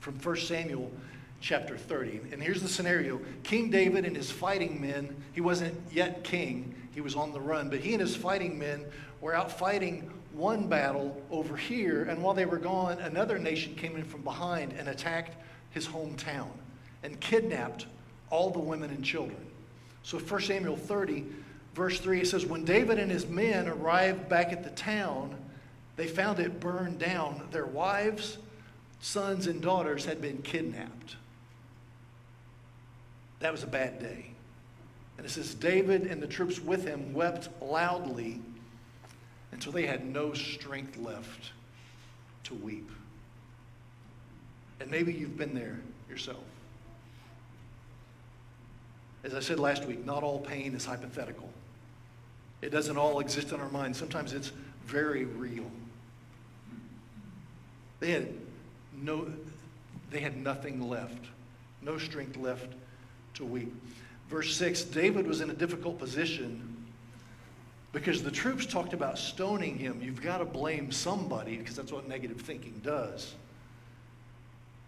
from 0.00 0.14
1 0.14 0.36
Samuel 0.36 0.90
chapter 1.40 1.76
30. 1.76 2.32
And 2.32 2.42
here's 2.42 2.62
the 2.62 2.68
scenario 2.68 3.20
King 3.42 3.70
David 3.70 4.04
and 4.04 4.16
his 4.16 4.30
fighting 4.30 4.80
men, 4.80 5.14
he 5.32 5.40
wasn't 5.40 5.74
yet 5.92 6.24
king, 6.24 6.74
he 6.94 7.00
was 7.00 7.14
on 7.14 7.32
the 7.32 7.40
run, 7.40 7.68
but 7.68 7.80
he 7.80 7.92
and 7.92 8.00
his 8.00 8.16
fighting 8.16 8.58
men 8.58 8.84
were 9.20 9.34
out 9.34 9.50
fighting 9.50 10.10
one 10.38 10.68
battle 10.68 11.20
over 11.30 11.56
here. 11.56 12.04
And 12.04 12.22
while 12.22 12.34
they 12.34 12.46
were 12.46 12.58
gone, 12.58 12.98
another 13.00 13.38
nation 13.38 13.74
came 13.74 13.96
in 13.96 14.04
from 14.04 14.22
behind 14.22 14.72
and 14.72 14.88
attacked 14.88 15.36
his 15.70 15.86
hometown 15.86 16.48
and 17.02 17.18
kidnapped 17.20 17.86
all 18.30 18.50
the 18.50 18.58
women 18.58 18.90
and 18.90 19.04
children. 19.04 19.44
So 20.02 20.18
1 20.18 20.40
Samuel 20.42 20.76
30, 20.76 21.26
verse 21.74 22.00
3, 22.00 22.20
it 22.20 22.28
says, 22.28 22.46
When 22.46 22.64
David 22.64 22.98
and 22.98 23.10
his 23.10 23.26
men 23.26 23.68
arrived 23.68 24.28
back 24.28 24.52
at 24.52 24.64
the 24.64 24.70
town, 24.70 25.34
they 25.96 26.06
found 26.06 26.38
it 26.38 26.60
burned 26.60 26.98
down. 26.98 27.48
Their 27.50 27.66
wives, 27.66 28.38
sons, 29.00 29.48
and 29.48 29.60
daughters 29.60 30.04
had 30.04 30.22
been 30.22 30.38
kidnapped. 30.42 31.16
That 33.40 33.52
was 33.52 33.62
a 33.62 33.68
bad 33.68 33.98
day. 34.00 34.30
And 35.16 35.26
it 35.26 35.30
says, 35.30 35.54
David 35.54 36.02
and 36.02 36.22
the 36.22 36.28
troops 36.28 36.60
with 36.60 36.84
him 36.84 37.12
wept 37.12 37.48
loudly 37.60 38.40
until 39.52 39.72
they 39.72 39.86
had 39.86 40.04
no 40.04 40.32
strength 40.34 40.96
left 40.98 41.52
to 42.44 42.54
weep. 42.54 42.90
And 44.80 44.90
maybe 44.90 45.12
you've 45.12 45.36
been 45.36 45.54
there 45.54 45.80
yourself. 46.08 46.44
As 49.24 49.34
I 49.34 49.40
said 49.40 49.58
last 49.58 49.84
week, 49.84 50.04
not 50.06 50.22
all 50.22 50.38
pain 50.38 50.74
is 50.74 50.84
hypothetical. 50.84 51.50
It 52.62 52.70
doesn't 52.70 52.96
all 52.96 53.20
exist 53.20 53.52
in 53.52 53.60
our 53.60 53.68
minds. 53.68 53.98
Sometimes 53.98 54.32
it's 54.32 54.52
very 54.86 55.24
real. 55.24 55.70
They 58.00 58.10
had 58.10 58.28
no, 59.02 59.30
they 60.10 60.20
had 60.20 60.36
nothing 60.36 60.88
left, 60.88 61.24
no 61.82 61.98
strength 61.98 62.36
left 62.36 62.72
to 63.34 63.44
weep. 63.44 63.74
Verse 64.28 64.54
6 64.56 64.82
David 64.84 65.26
was 65.26 65.40
in 65.40 65.50
a 65.50 65.54
difficult 65.54 65.98
position 65.98 66.77
because 67.98 68.22
the 68.22 68.30
troops 68.30 68.64
talked 68.64 68.92
about 68.92 69.18
stoning 69.18 69.76
him. 69.76 70.00
You've 70.00 70.22
got 70.22 70.38
to 70.38 70.44
blame 70.44 70.92
somebody 70.92 71.56
because 71.56 71.74
that's 71.74 71.90
what 71.90 72.08
negative 72.08 72.40
thinking 72.40 72.80
does. 72.84 73.34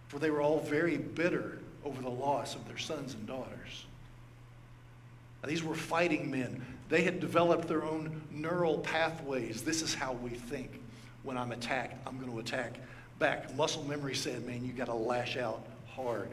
For 0.09 0.19
they 0.19 0.31
were 0.31 0.41
all 0.41 0.61
very 0.61 0.97
bitter 0.97 1.59
over 1.85 2.01
the 2.01 2.11
loss 2.11 2.55
of 2.55 2.67
their 2.69 2.79
sons 2.79 3.15
and 3.15 3.27
daughters. 3.27 3.87
Now, 5.43 5.49
these 5.49 5.65
were 5.65 5.75
fighting 5.75 6.31
men. 6.31 6.65
They 6.89 7.03
had 7.03 7.19
developed 7.19 7.67
their 7.67 7.83
own 7.83 8.23
neural 8.31 8.79
pathways. 8.79 9.63
This 9.63 9.83
is 9.83 9.93
how 9.93 10.13
we 10.13 10.31
think. 10.31 10.81
When 11.23 11.37
I'm 11.37 11.53
attacked, 11.53 11.97
I'm 12.07 12.19
going 12.19 12.31
to 12.31 12.39
attack 12.39 12.75
back. 13.19 13.55
Muscle 13.57 13.85
memory 13.85 14.15
said, 14.15 14.47
man, 14.47 14.65
you 14.65 14.73
got 14.73 14.87
to 14.87 14.95
lash 14.95 15.37
out 15.37 15.67
hard. 15.95 16.31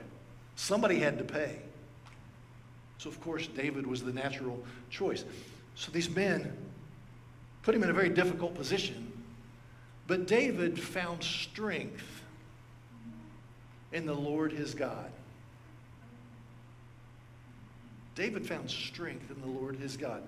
Somebody 0.55 0.99
had 0.99 1.17
to 1.17 1.23
pay. 1.23 1.57
So, 2.99 3.09
of 3.09 3.19
course, 3.21 3.47
David 3.47 3.85
was 3.85 4.03
the 4.03 4.13
natural 4.13 4.63
choice. 4.89 5.25
So 5.77 5.91
these 5.91 6.09
men 6.09 6.51
put 7.61 7.75
him 7.75 7.83
in 7.83 7.89
a 7.91 7.93
very 7.93 8.09
difficult 8.09 8.55
position. 8.55 9.13
But 10.07 10.25
David 10.25 10.81
found 10.81 11.23
strength 11.23 12.23
in 13.93 14.07
the 14.07 14.13
Lord 14.13 14.51
his 14.51 14.73
God. 14.73 15.11
David 18.15 18.47
found 18.47 18.71
strength 18.71 19.29
in 19.29 19.39
the 19.39 19.59
Lord 19.59 19.75
his 19.75 19.95
God. 19.95 20.23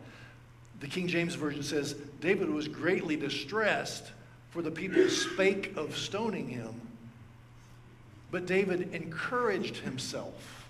The 0.81 0.87
King 0.87 1.07
James 1.07 1.33
Version 1.33 1.63
says 1.63 1.95
David 2.21 2.49
was 2.51 2.67
greatly 2.67 3.15
distressed 3.15 4.11
for 4.51 4.61
the 4.61 4.71
people 4.71 5.09
spake 5.09 5.75
of 5.75 5.97
stoning 5.97 6.47
him. 6.47 6.79
But 8.29 8.45
David 8.45 8.93
encouraged 8.93 9.77
himself 9.77 10.69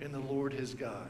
in 0.00 0.10
the 0.10 0.18
Lord 0.18 0.52
his 0.52 0.74
God. 0.74 1.08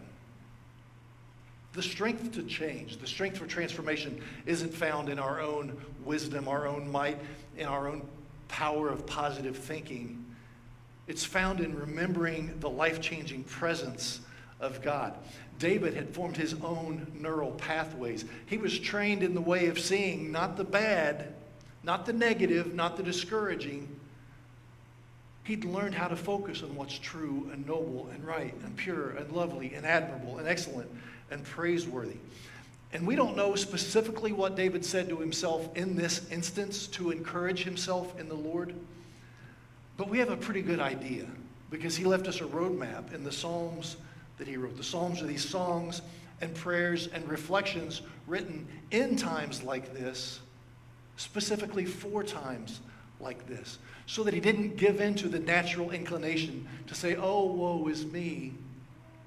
The 1.72 1.82
strength 1.82 2.32
to 2.32 2.42
change, 2.42 2.98
the 2.98 3.06
strength 3.06 3.38
for 3.38 3.46
transformation 3.46 4.20
isn't 4.44 4.74
found 4.74 5.08
in 5.08 5.18
our 5.18 5.40
own 5.40 5.76
wisdom, 6.04 6.46
our 6.46 6.66
own 6.66 6.90
might, 6.90 7.18
in 7.56 7.66
our 7.66 7.88
own 7.88 8.02
power 8.48 8.90
of 8.90 9.06
positive 9.06 9.56
thinking. 9.56 10.24
It's 11.06 11.24
found 11.24 11.60
in 11.60 11.74
remembering 11.74 12.60
the 12.60 12.68
life 12.68 13.00
changing 13.00 13.44
presence 13.44 14.20
of 14.60 14.82
God. 14.82 15.14
David 15.58 15.94
had 15.94 16.14
formed 16.14 16.36
his 16.36 16.54
own 16.62 17.06
neural 17.14 17.52
pathways. 17.52 18.24
He 18.46 18.58
was 18.58 18.78
trained 18.78 19.22
in 19.22 19.34
the 19.34 19.40
way 19.40 19.68
of 19.68 19.78
seeing 19.78 20.30
not 20.30 20.56
the 20.56 20.64
bad, 20.64 21.34
not 21.82 22.04
the 22.04 22.12
negative, 22.12 22.74
not 22.74 22.96
the 22.96 23.02
discouraging. 23.02 23.88
He'd 25.44 25.64
learned 25.64 25.94
how 25.94 26.08
to 26.08 26.16
focus 26.16 26.62
on 26.62 26.74
what's 26.76 26.98
true 26.98 27.50
and 27.52 27.66
noble 27.66 28.08
and 28.12 28.24
right 28.24 28.54
and 28.64 28.76
pure 28.76 29.10
and 29.10 29.32
lovely 29.32 29.74
and 29.74 29.84
admirable 29.84 30.38
and 30.38 30.46
excellent 30.46 30.88
and 31.30 31.42
praiseworthy. 31.44 32.18
And 32.92 33.06
we 33.06 33.16
don't 33.16 33.36
know 33.36 33.56
specifically 33.56 34.32
what 34.32 34.54
David 34.54 34.84
said 34.84 35.08
to 35.08 35.16
himself 35.16 35.74
in 35.76 35.96
this 35.96 36.30
instance 36.30 36.86
to 36.88 37.10
encourage 37.10 37.64
himself 37.64 38.18
in 38.20 38.28
the 38.28 38.34
Lord, 38.34 38.74
but 39.96 40.08
we 40.08 40.18
have 40.18 40.30
a 40.30 40.36
pretty 40.36 40.62
good 40.62 40.80
idea 40.80 41.26
because 41.70 41.96
he 41.96 42.04
left 42.04 42.28
us 42.28 42.40
a 42.40 42.44
roadmap 42.44 43.14
in 43.14 43.24
the 43.24 43.32
Psalms 43.32 43.96
that 44.36 44.46
he 44.46 44.56
wrote. 44.56 44.76
The 44.76 44.84
Psalms 44.84 45.22
are 45.22 45.26
these 45.26 45.48
songs 45.48 46.02
and 46.42 46.54
prayers 46.54 47.06
and 47.08 47.26
reflections 47.28 48.02
written 48.26 48.66
in 48.90 49.16
times 49.16 49.62
like 49.62 49.94
this, 49.94 50.40
specifically 51.16 51.86
for 51.86 52.22
times 52.22 52.80
like 53.22 53.46
this, 53.46 53.78
so 54.06 54.24
that 54.24 54.34
he 54.34 54.40
didn't 54.40 54.76
give 54.76 55.00
in 55.00 55.14
to 55.16 55.28
the 55.28 55.38
natural 55.38 55.90
inclination 55.90 56.66
to 56.86 56.94
say, 56.94 57.16
Oh, 57.16 57.44
woe 57.44 57.88
is 57.88 58.04
me, 58.04 58.52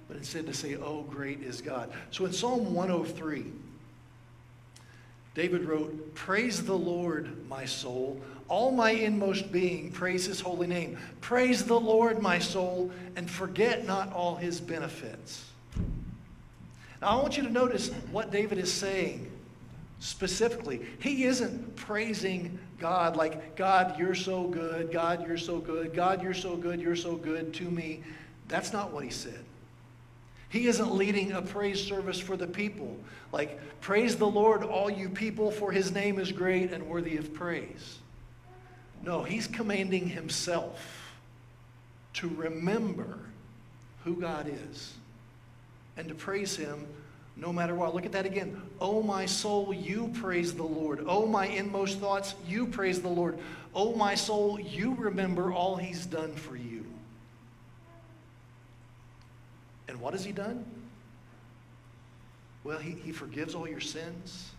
but 0.07 0.17
instead 0.17 0.45
to 0.47 0.53
say, 0.53 0.75
Oh, 0.75 1.03
great 1.03 1.41
is 1.41 1.61
God. 1.61 1.91
So 2.11 2.25
in 2.25 2.33
Psalm 2.33 2.73
103, 2.73 3.45
David 5.33 5.65
wrote, 5.65 6.15
Praise 6.15 6.63
the 6.63 6.77
Lord, 6.77 7.47
my 7.49 7.65
soul. 7.65 8.21
All 8.47 8.71
my 8.71 8.91
inmost 8.91 9.51
being, 9.51 9.91
praise 9.91 10.25
his 10.25 10.39
holy 10.39 10.67
name. 10.67 10.97
Praise 11.19 11.65
the 11.65 11.79
Lord, 11.79 12.21
my 12.21 12.37
soul, 12.37 12.91
and 13.15 13.29
forget 13.29 13.85
not 13.87 14.13
all 14.13 14.35
his 14.35 14.61
benefits. 14.61 15.45
Now, 17.01 17.07
I 17.07 17.15
want 17.21 17.37
you 17.37 17.43
to 17.43 17.49
notice 17.49 17.89
what 18.11 18.31
David 18.31 18.59
is 18.59 18.71
saying 18.71 19.31
specifically. 19.99 20.81
He 20.99 21.23
isn't 21.23 21.75
praising 21.75 22.59
God 22.79 23.15
like, 23.15 23.55
God, 23.55 23.97
you're 23.97 24.15
so 24.15 24.47
good. 24.47 24.91
God, 24.91 25.25
you're 25.27 25.37
so 25.37 25.59
good. 25.59 25.93
God, 25.93 26.21
you're 26.21 26.33
so 26.33 26.55
good. 26.55 26.81
You're 26.81 26.95
so 26.95 27.15
good 27.15 27.53
to 27.55 27.63
me. 27.63 28.03
That's 28.47 28.73
not 28.73 28.91
what 28.91 29.03
he 29.03 29.09
said. 29.09 29.39
He 30.49 30.67
isn't 30.67 30.93
leading 30.93 31.31
a 31.31 31.41
praise 31.41 31.81
service 31.81 32.19
for 32.19 32.37
the 32.37 32.47
people. 32.47 32.95
Like, 33.31 33.59
praise 33.81 34.15
the 34.15 34.27
Lord, 34.27 34.63
all 34.63 34.89
you 34.89 35.09
people, 35.09 35.51
for 35.51 35.71
his 35.71 35.91
name 35.91 36.19
is 36.19 36.31
great 36.31 36.71
and 36.71 36.87
worthy 36.87 37.17
of 37.17 37.33
praise. 37.33 37.97
No, 39.03 39.23
he's 39.23 39.47
commanding 39.47 40.07
himself 40.07 41.13
to 42.13 42.29
remember 42.29 43.19
who 44.03 44.15
God 44.15 44.47
is 44.69 44.93
and 45.97 46.07
to 46.07 46.15
praise 46.15 46.55
him 46.55 46.87
no 47.37 47.51
matter 47.51 47.75
what. 47.75 47.93
Look 47.93 48.05
at 48.05 48.11
that 48.13 48.25
again. 48.25 48.61
Oh, 48.79 49.01
my 49.03 49.25
soul, 49.25 49.73
you 49.73 50.11
praise 50.15 50.53
the 50.53 50.63
Lord. 50.63 51.03
Oh, 51.07 51.25
my 51.25 51.47
inmost 51.47 51.99
thoughts, 51.99 52.35
you 52.47 52.65
praise 52.67 53.01
the 53.01 53.09
Lord. 53.09 53.37
Oh, 53.73 53.93
my 53.93 54.15
soul, 54.15 54.59
you 54.59 54.95
remember 54.95 55.51
all 55.51 55.75
he's 55.75 56.05
done 56.05 56.33
for 56.33 56.55
you. 56.55 56.85
And 59.87 59.99
what 59.99 60.13
has 60.13 60.23
he 60.23 60.31
done? 60.31 60.65
Well, 62.63 62.79
he, 62.79 62.91
he 62.91 63.11
forgives 63.11 63.53
all 63.53 63.67
your 63.67 63.81
sins. 63.81 64.51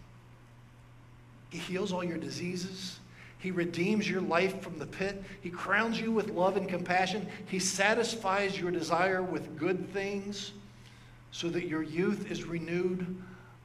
He 1.50 1.58
heals 1.58 1.92
all 1.92 2.04
your 2.04 2.18
diseases. 2.18 3.00
He 3.38 3.50
redeems 3.50 4.08
your 4.08 4.20
life 4.20 4.60
from 4.60 4.78
the 4.78 4.86
pit. 4.86 5.22
He 5.40 5.50
crowns 5.50 6.00
you 6.00 6.12
with 6.12 6.30
love 6.30 6.56
and 6.56 6.68
compassion. 6.68 7.26
He 7.46 7.58
satisfies 7.58 8.58
your 8.58 8.70
desire 8.70 9.22
with 9.22 9.58
good 9.58 9.92
things 9.92 10.52
so 11.30 11.48
that 11.50 11.66
your 11.66 11.82
youth 11.82 12.30
is 12.30 12.44
renewed 12.44 13.16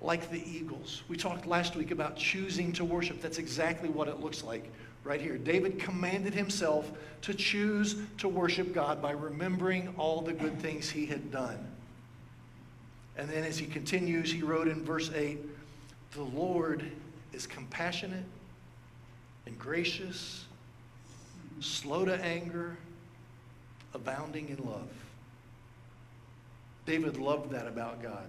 like 0.02 0.30
the 0.32 0.44
eagles. 0.50 1.04
We 1.08 1.16
talked 1.16 1.46
last 1.46 1.76
week 1.76 1.92
about 1.92 2.18
choosing 2.18 2.74
to 2.74 2.86
worship. 2.86 3.22
That's 3.22 3.38
exactly 3.38 3.90
what 3.90 4.08
it 4.08 4.20
looks 4.20 4.44
like 4.44 4.72
right 5.04 5.22
here. 5.22 5.38
David 5.38 5.80
commanded 5.80 6.34
himself 6.34 6.92
to 7.22 7.34
choose 7.34 7.98
to 8.18 8.28
worship 8.28 8.74
God 8.74 9.02
by 9.02 9.12
remembering 9.12 9.94
all 9.98 10.22
the 10.22 10.34
good 10.34 10.60
things 10.60 10.90
he 10.90 11.06
had 11.06 11.32
done. 11.32 11.68
And 13.18 13.30
then 13.30 13.44
as 13.44 13.58
he 13.58 13.68
continues, 13.68 14.32
he 14.32 14.42
wrote 14.42 14.68
in 14.68 14.84
verse 14.84 15.12
8 15.14 15.40
The 16.14 16.24
Lord 16.24 16.92
is 17.34 17.46
compassionate 17.46 18.24
and 19.46 19.58
gracious, 19.58 20.46
slow 21.60 22.06
to 22.06 22.16
anger, 22.24 22.78
abounding 23.94 24.50
in 24.50 24.66
love. 24.66 24.88
David 26.86 27.18
loved 27.18 27.52
that 27.52 27.68
about 27.68 28.02
God. 28.02 28.26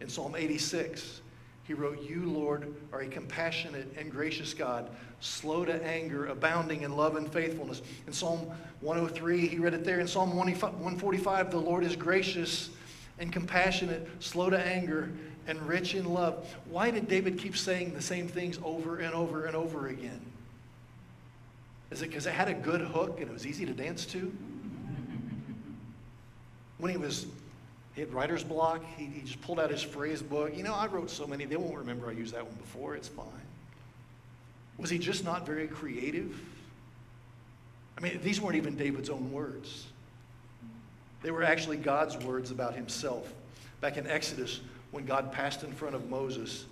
In 0.00 0.08
Psalm 0.08 0.34
86, 0.36 1.20
he 1.64 1.74
wrote, 1.74 2.02
You, 2.02 2.24
Lord, 2.24 2.74
are 2.92 3.00
a 3.00 3.06
compassionate 3.06 3.94
and 3.98 4.10
gracious 4.10 4.54
God, 4.54 4.88
slow 5.20 5.64
to 5.64 5.84
anger, 5.84 6.26
abounding 6.28 6.82
in 6.82 6.96
love 6.96 7.16
and 7.16 7.30
faithfulness. 7.30 7.82
In 8.06 8.12
Psalm 8.12 8.50
103, 8.80 9.46
he 9.46 9.58
read 9.58 9.74
it 9.74 9.84
there. 9.84 10.00
In 10.00 10.08
Psalm 10.08 10.30
145, 10.30 11.50
the 11.50 11.58
Lord 11.58 11.84
is 11.84 11.94
gracious 11.94 12.70
and 13.18 13.32
compassionate, 13.32 14.08
slow 14.20 14.48
to 14.50 14.58
anger, 14.58 15.10
and 15.46 15.60
rich 15.66 15.94
in 15.94 16.04
love. 16.04 16.46
Why 16.70 16.90
did 16.90 17.08
David 17.08 17.38
keep 17.38 17.56
saying 17.56 17.94
the 17.94 18.02
same 18.02 18.28
things 18.28 18.58
over 18.64 18.98
and 18.98 19.14
over 19.14 19.46
and 19.46 19.56
over 19.56 19.88
again? 19.88 20.20
Is 21.90 22.02
it 22.02 22.08
because 22.08 22.26
it 22.26 22.32
had 22.32 22.48
a 22.48 22.54
good 22.54 22.80
hook 22.80 23.20
and 23.20 23.28
it 23.28 23.32
was 23.32 23.46
easy 23.46 23.64
to 23.66 23.72
dance 23.72 24.04
to? 24.06 24.32
When 26.76 26.92
he 26.92 26.98
was 26.98 27.26
he 27.98 28.02
had 28.02 28.14
writer's 28.14 28.44
block. 28.44 28.84
He, 28.96 29.06
he 29.06 29.22
just 29.22 29.40
pulled 29.40 29.58
out 29.58 29.72
his 29.72 29.82
phrase 29.82 30.22
book. 30.22 30.56
You 30.56 30.62
know, 30.62 30.72
I 30.72 30.86
wrote 30.86 31.10
so 31.10 31.26
many, 31.26 31.46
they 31.46 31.56
won't 31.56 31.76
remember 31.76 32.08
I 32.08 32.12
used 32.12 32.32
that 32.32 32.46
one 32.46 32.54
before. 32.54 32.94
It's 32.94 33.08
fine. 33.08 33.26
Was 34.76 34.88
he 34.88 34.98
just 34.98 35.24
not 35.24 35.44
very 35.44 35.66
creative? 35.66 36.40
I 37.96 38.00
mean, 38.00 38.20
these 38.22 38.40
weren't 38.40 38.54
even 38.54 38.76
David's 38.76 39.10
own 39.10 39.32
words. 39.32 39.88
They 41.24 41.32
were 41.32 41.42
actually 41.42 41.76
God's 41.76 42.16
words 42.18 42.52
about 42.52 42.76
himself. 42.76 43.32
Back 43.80 43.96
in 43.96 44.06
Exodus, 44.06 44.60
when 44.92 45.04
God 45.04 45.32
passed 45.32 45.64
in 45.64 45.72
front 45.72 45.96
of 45.96 46.08
Moses, 46.08 46.66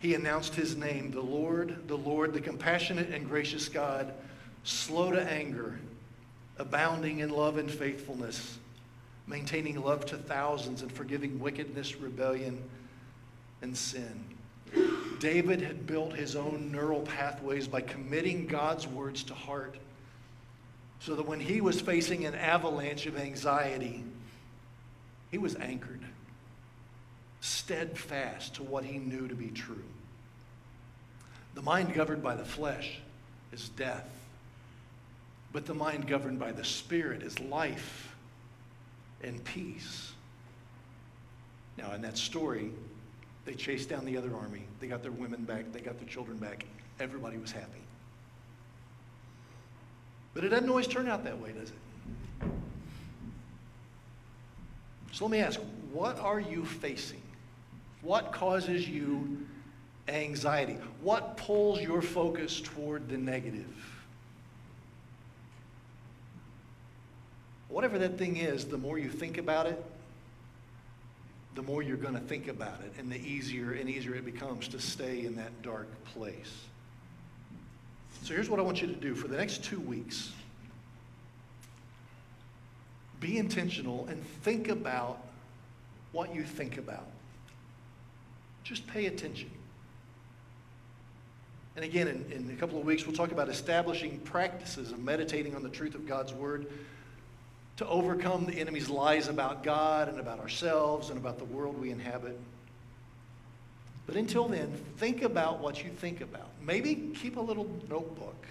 he 0.00 0.14
announced 0.14 0.54
his 0.54 0.76
name, 0.76 1.10
the 1.10 1.22
Lord, 1.22 1.88
the 1.88 1.96
Lord, 1.96 2.34
the 2.34 2.40
compassionate 2.42 3.08
and 3.08 3.26
gracious 3.26 3.66
God, 3.70 4.12
slow 4.62 5.10
to 5.10 5.22
anger, 5.22 5.80
abounding 6.58 7.20
in 7.20 7.30
love 7.30 7.56
and 7.56 7.70
faithfulness 7.70 8.58
maintaining 9.26 9.80
love 9.80 10.04
to 10.06 10.16
thousands 10.16 10.82
and 10.82 10.90
forgiving 10.90 11.38
wickedness, 11.38 11.96
rebellion, 11.96 12.62
and 13.62 13.76
sin. 13.76 14.24
David 15.18 15.60
had 15.60 15.86
built 15.86 16.14
his 16.14 16.34
own 16.34 16.72
neural 16.72 17.02
pathways 17.02 17.68
by 17.68 17.80
committing 17.80 18.46
God's 18.46 18.86
words 18.86 19.22
to 19.24 19.34
heart 19.34 19.76
so 21.00 21.14
that 21.14 21.26
when 21.26 21.40
he 21.40 21.60
was 21.60 21.80
facing 21.80 22.24
an 22.24 22.34
avalanche 22.34 23.06
of 23.06 23.16
anxiety, 23.16 24.04
he 25.30 25.38
was 25.38 25.56
anchored, 25.56 26.02
steadfast 27.40 28.54
to 28.54 28.62
what 28.62 28.84
he 28.84 28.98
knew 28.98 29.28
to 29.28 29.34
be 29.34 29.48
true. 29.48 29.84
The 31.54 31.62
mind 31.62 31.92
governed 31.94 32.22
by 32.22 32.34
the 32.34 32.44
flesh 32.44 32.98
is 33.52 33.68
death, 33.70 34.08
but 35.52 35.66
the 35.66 35.74
mind 35.74 36.06
governed 36.06 36.38
by 36.38 36.52
the 36.52 36.64
Spirit 36.64 37.22
is 37.22 37.38
life 37.40 38.11
and 39.22 39.42
peace. 39.44 40.12
Now, 41.78 41.92
in 41.92 42.02
that 42.02 42.18
story, 42.18 42.70
they 43.44 43.54
chased 43.54 43.88
down 43.88 44.04
the 44.04 44.16
other 44.16 44.34
army. 44.34 44.62
They 44.80 44.86
got 44.86 45.02
their 45.02 45.12
women 45.12 45.44
back. 45.44 45.72
They 45.72 45.80
got 45.80 45.98
their 45.98 46.08
children 46.08 46.36
back. 46.36 46.64
Everybody 47.00 47.38
was 47.38 47.50
happy. 47.50 47.80
But 50.34 50.44
it 50.44 50.48
doesn't 50.48 50.68
always 50.68 50.86
turn 50.86 51.08
out 51.08 51.24
that 51.24 51.38
way, 51.38 51.52
does 51.52 51.70
it? 51.70 52.48
So 55.12 55.26
let 55.26 55.30
me 55.30 55.38
ask 55.38 55.60
what 55.92 56.18
are 56.18 56.40
you 56.40 56.64
facing? 56.64 57.20
What 58.00 58.32
causes 58.32 58.88
you 58.88 59.46
anxiety? 60.08 60.78
What 61.02 61.36
pulls 61.36 61.80
your 61.80 62.00
focus 62.00 62.60
toward 62.60 63.08
the 63.08 63.18
negative? 63.18 63.91
Whatever 67.72 67.98
that 68.00 68.18
thing 68.18 68.36
is, 68.36 68.66
the 68.66 68.76
more 68.76 68.98
you 68.98 69.08
think 69.08 69.38
about 69.38 69.66
it, 69.66 69.82
the 71.54 71.62
more 71.62 71.82
you're 71.82 71.96
going 71.96 72.12
to 72.12 72.20
think 72.20 72.48
about 72.48 72.78
it, 72.84 72.92
and 72.98 73.10
the 73.10 73.16
easier 73.16 73.72
and 73.72 73.88
easier 73.88 74.14
it 74.14 74.26
becomes 74.26 74.68
to 74.68 74.78
stay 74.78 75.24
in 75.24 75.36
that 75.36 75.62
dark 75.62 75.88
place. 76.04 76.52
So 78.24 78.34
here's 78.34 78.50
what 78.50 78.60
I 78.60 78.62
want 78.62 78.82
you 78.82 78.88
to 78.88 78.94
do 78.94 79.14
for 79.14 79.26
the 79.26 79.38
next 79.38 79.64
two 79.64 79.80
weeks 79.80 80.32
be 83.20 83.38
intentional 83.38 84.06
and 84.08 84.22
think 84.42 84.68
about 84.68 85.24
what 86.10 86.34
you 86.34 86.42
think 86.42 86.76
about. 86.76 87.06
Just 88.64 88.86
pay 88.86 89.06
attention. 89.06 89.50
And 91.76 91.84
again, 91.84 92.08
in, 92.08 92.32
in 92.32 92.50
a 92.50 92.60
couple 92.60 92.78
of 92.78 92.84
weeks, 92.84 93.06
we'll 93.06 93.16
talk 93.16 93.30
about 93.32 93.48
establishing 93.48 94.18
practices 94.20 94.90
of 94.90 94.98
meditating 94.98 95.54
on 95.54 95.62
the 95.62 95.68
truth 95.70 95.94
of 95.94 96.06
God's 96.06 96.34
Word 96.34 96.66
to 97.78 97.86
overcome 97.86 98.46
the 98.46 98.54
enemy's 98.54 98.88
lies 98.88 99.28
about 99.28 99.62
God 99.62 100.08
and 100.08 100.20
about 100.20 100.38
ourselves 100.38 101.10
and 101.10 101.18
about 101.18 101.38
the 101.38 101.44
world 101.44 101.80
we 101.80 101.90
inhabit. 101.90 102.38
But 104.06 104.16
until 104.16 104.48
then, 104.48 104.72
think 104.98 105.22
about 105.22 105.60
what 105.60 105.82
you 105.82 105.90
think 105.90 106.20
about. 106.20 106.48
Maybe 106.60 106.94
keep 107.14 107.36
a 107.36 107.40
little 107.40 107.68
notebook 107.88 108.46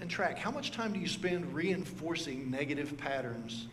and 0.00 0.10
track 0.10 0.38
how 0.38 0.50
much 0.50 0.72
time 0.72 0.92
do 0.92 1.00
you 1.00 1.08
spend 1.08 1.54
reinforcing 1.54 2.50
negative 2.50 2.96
patterns 2.98 3.66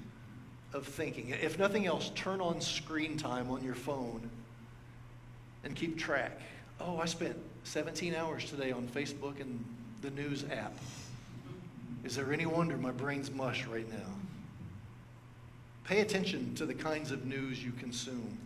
of 0.74 0.88
thinking. 0.88 1.30
If 1.30 1.60
nothing 1.60 1.86
else, 1.86 2.12
turn 2.16 2.42
on 2.42 2.62
screen 2.62 3.18
time 3.18 3.52
on 3.52 3.64
your 3.64 3.76
phone 3.76 4.30
and 5.64 5.76
keep 5.76 5.98
track. 5.98 6.40
Oh, 6.80 6.98
I 6.98 7.06
spent 7.06 7.38
17 7.64 8.16
hours 8.16 8.50
today 8.50 8.72
on 8.72 8.88
Facebook 8.88 9.40
and 9.40 9.64
the 10.02 10.10
news 10.12 10.46
app. 10.52 10.76
Is 12.04 12.16
there 12.16 12.34
any 12.34 12.46
wonder 12.46 12.78
my 12.78 12.92
brain's 12.92 13.32
mush 13.32 13.66
right 13.66 13.90
now? 13.90 14.10
Pay 15.86 16.02
attention 16.02 16.54
to 16.56 16.66
the 16.66 16.74
kinds 16.74 17.12
of 17.12 17.26
news 17.26 17.64
you 17.64 17.72
consume, 17.74 18.38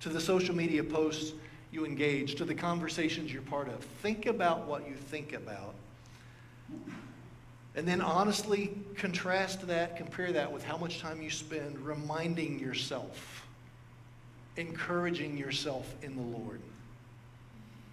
to 0.00 0.08
the 0.08 0.20
social 0.20 0.54
media 0.54 0.82
posts 0.82 1.32
you 1.72 1.84
engage, 1.84 2.36
to 2.36 2.44
the 2.44 2.54
conversations 2.54 3.32
you're 3.32 3.42
part 3.42 3.68
of. 3.68 3.84
Think 4.02 4.26
about 4.26 4.66
what 4.66 4.88
you 4.88 4.94
think 4.94 5.32
about. 5.32 5.74
And 7.74 7.86
then 7.86 8.00
honestly 8.00 8.72
contrast 8.96 9.66
that, 9.66 9.96
compare 9.96 10.32
that 10.32 10.50
with 10.50 10.64
how 10.64 10.76
much 10.76 11.00
time 11.00 11.20
you 11.20 11.30
spend 11.30 11.78
reminding 11.80 12.58
yourself, 12.58 13.46
encouraging 14.56 15.36
yourself 15.36 15.94
in 16.02 16.16
the 16.16 16.38
Lord, 16.38 16.60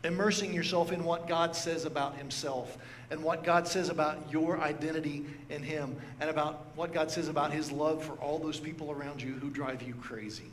immersing 0.04 0.54
yourself 0.54 0.92
in 0.92 1.04
what 1.04 1.28
God 1.28 1.56
says 1.56 1.86
about 1.86 2.18
Himself 2.18 2.78
and 3.10 3.24
what 3.24 3.44
God 3.44 3.68
says 3.68 3.90
about 3.90 4.18
your 4.32 4.60
identity 4.60 5.26
in 5.50 5.64
Him 5.64 5.96
and 6.20 6.30
about 6.30 6.66
what 6.76 6.94
God 6.94 7.10
says 7.12 7.28
about 7.28 7.52
His 7.52 7.72
love 7.72 8.04
for 8.04 8.14
all 8.14 8.40
those 8.40 8.60
people 8.60 8.92
around 8.92 9.22
you 9.22 9.34
who 9.34 9.50
drive 9.50 9.82
you 9.82 9.94
crazy. 9.96 10.52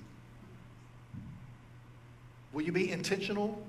Will 2.52 2.62
you 2.62 2.72
be 2.72 2.90
intentional 2.90 3.62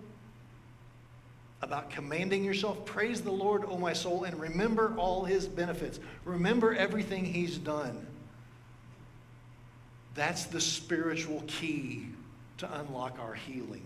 about 1.61 1.91
commanding 1.91 2.43
yourself. 2.43 2.85
Praise 2.85 3.21
the 3.21 3.31
Lord, 3.31 3.63
O 3.67 3.77
my 3.77 3.93
soul, 3.93 4.23
and 4.23 4.39
remember 4.39 4.93
all 4.97 5.25
his 5.25 5.47
benefits. 5.47 5.99
Remember 6.25 6.73
everything 6.73 7.23
he's 7.23 7.57
done. 7.57 8.07
That's 10.15 10.45
the 10.45 10.59
spiritual 10.59 11.43
key 11.47 12.07
to 12.57 12.79
unlock 12.79 13.17
our 13.19 13.33
healing. 13.33 13.83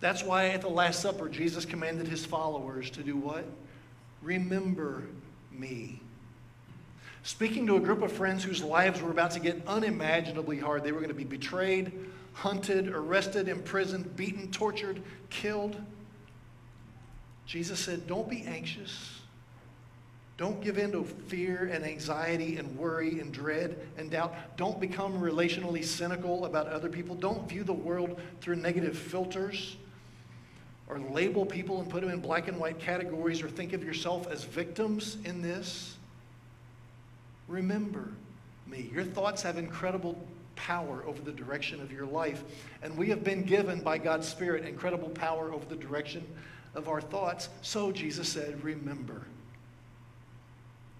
That's 0.00 0.22
why 0.22 0.48
at 0.50 0.60
the 0.60 0.68
Last 0.68 1.00
Supper, 1.00 1.28
Jesus 1.28 1.64
commanded 1.64 2.06
his 2.06 2.24
followers 2.24 2.90
to 2.90 3.02
do 3.02 3.16
what? 3.16 3.44
Remember 4.22 5.04
me. 5.50 6.00
Speaking 7.24 7.66
to 7.66 7.76
a 7.76 7.80
group 7.80 8.02
of 8.02 8.12
friends 8.12 8.44
whose 8.44 8.62
lives 8.62 9.02
were 9.02 9.10
about 9.10 9.32
to 9.32 9.40
get 9.40 9.60
unimaginably 9.66 10.58
hard, 10.58 10.84
they 10.84 10.92
were 10.92 11.00
going 11.00 11.08
to 11.08 11.14
be 11.14 11.24
betrayed, 11.24 11.92
hunted, 12.32 12.88
arrested, 12.88 13.48
imprisoned, 13.48 14.16
beaten, 14.16 14.50
tortured, 14.50 15.02
killed. 15.30 15.76
Jesus 17.44 17.80
said, 17.80 18.06
Don't 18.06 18.30
be 18.30 18.44
anxious. 18.44 19.14
Don't 20.36 20.60
give 20.62 20.78
in 20.78 20.92
to 20.92 21.02
fear 21.02 21.68
and 21.72 21.84
anxiety 21.84 22.58
and 22.58 22.78
worry 22.78 23.18
and 23.18 23.32
dread 23.32 23.76
and 23.96 24.08
doubt. 24.08 24.56
Don't 24.56 24.78
become 24.78 25.20
relationally 25.20 25.84
cynical 25.84 26.44
about 26.44 26.68
other 26.68 26.88
people. 26.88 27.16
Don't 27.16 27.48
view 27.48 27.64
the 27.64 27.72
world 27.72 28.20
through 28.40 28.54
negative 28.54 28.96
filters 28.96 29.76
or 30.88 30.98
label 30.98 31.44
people 31.44 31.80
and 31.80 31.90
put 31.90 32.00
them 32.00 32.10
in 32.10 32.20
black 32.20 32.48
and 32.48 32.58
white 32.58 32.78
categories 32.78 33.42
or 33.42 33.48
think 33.48 33.72
of 33.72 33.84
yourself 33.84 34.26
as 34.28 34.44
victims 34.44 35.18
in 35.24 35.42
this. 35.42 35.96
Remember 37.46 38.08
me. 38.66 38.90
Your 38.92 39.04
thoughts 39.04 39.42
have 39.42 39.58
incredible 39.58 40.18
power 40.56 41.04
over 41.06 41.20
the 41.22 41.32
direction 41.32 41.80
of 41.80 41.92
your 41.92 42.06
life. 42.06 42.42
And 42.82 42.96
we 42.96 43.08
have 43.10 43.22
been 43.22 43.44
given 43.44 43.80
by 43.80 43.98
God's 43.98 44.26
Spirit 44.28 44.64
incredible 44.64 45.08
power 45.10 45.52
over 45.52 45.64
the 45.64 45.76
direction 45.76 46.26
of 46.74 46.88
our 46.88 47.00
thoughts. 47.00 47.48
So 47.62 47.92
Jesus 47.92 48.28
said, 48.28 48.62
Remember 48.64 49.22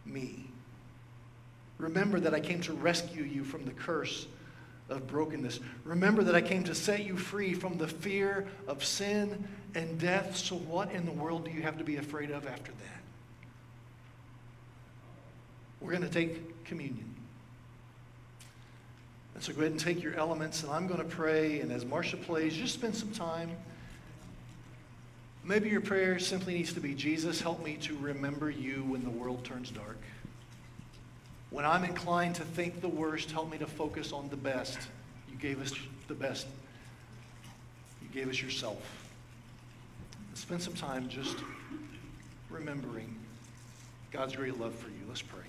me. 0.04 0.46
Remember 1.78 2.18
that 2.20 2.34
I 2.34 2.40
came 2.40 2.60
to 2.62 2.72
rescue 2.72 3.24
you 3.24 3.44
from 3.44 3.64
the 3.64 3.72
curse 3.72 4.26
of 4.88 5.06
brokenness. 5.06 5.60
Remember 5.84 6.22
that 6.24 6.34
I 6.34 6.40
came 6.40 6.64
to 6.64 6.74
set 6.74 7.04
you 7.04 7.16
free 7.16 7.54
from 7.54 7.78
the 7.78 7.88
fear 7.88 8.46
of 8.66 8.84
sin 8.84 9.46
and 9.74 9.98
death. 9.98 10.36
So, 10.36 10.56
what 10.56 10.90
in 10.92 11.04
the 11.04 11.12
world 11.12 11.44
do 11.44 11.50
you 11.50 11.62
have 11.62 11.78
to 11.78 11.84
be 11.84 11.96
afraid 11.96 12.30
of 12.30 12.46
after 12.46 12.72
that? 12.72 13.02
We're 15.80 15.92
going 15.92 16.02
to 16.02 16.08
take 16.08 16.64
communion. 16.64 17.14
And 19.34 19.42
so, 19.42 19.52
go 19.52 19.60
ahead 19.60 19.72
and 19.72 19.80
take 19.80 20.02
your 20.02 20.14
elements, 20.14 20.62
and 20.62 20.72
I'm 20.72 20.86
going 20.86 21.00
to 21.00 21.06
pray. 21.06 21.60
And 21.60 21.70
as 21.70 21.84
Marsha 21.84 22.20
plays, 22.20 22.54
just 22.54 22.74
spend 22.74 22.94
some 22.94 23.12
time. 23.12 23.50
Maybe 25.44 25.70
your 25.70 25.80
prayer 25.80 26.18
simply 26.18 26.54
needs 26.54 26.74
to 26.74 26.80
be 26.80 26.94
Jesus, 26.94 27.40
help 27.40 27.64
me 27.64 27.76
to 27.82 27.96
remember 27.96 28.50
you 28.50 28.84
when 28.84 29.02
the 29.02 29.10
world 29.10 29.44
turns 29.44 29.70
dark. 29.70 29.98
When 31.50 31.64
I'm 31.64 31.84
inclined 31.84 32.34
to 32.36 32.44
think 32.44 32.80
the 32.80 32.88
worst, 32.88 33.30
help 33.30 33.50
me 33.50 33.58
to 33.58 33.66
focus 33.66 34.12
on 34.12 34.28
the 34.28 34.36
best. 34.36 34.78
You 35.30 35.36
gave 35.36 35.62
us 35.62 35.72
the 36.06 36.14
best. 36.14 36.46
You 38.02 38.08
gave 38.08 38.28
us 38.28 38.40
yourself. 38.40 39.08
Spend 40.34 40.62
some 40.62 40.74
time 40.74 41.08
just 41.08 41.36
remembering 42.50 43.14
God's 44.10 44.36
great 44.36 44.58
love 44.58 44.74
for 44.74 44.88
you. 44.88 45.00
Let's 45.08 45.22
pray. 45.22 45.40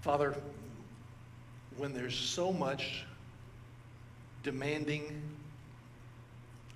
Father, 0.00 0.34
when 1.76 1.92
there's 1.92 2.14
so 2.14 2.52
much 2.52 3.04
demanding 4.42 5.22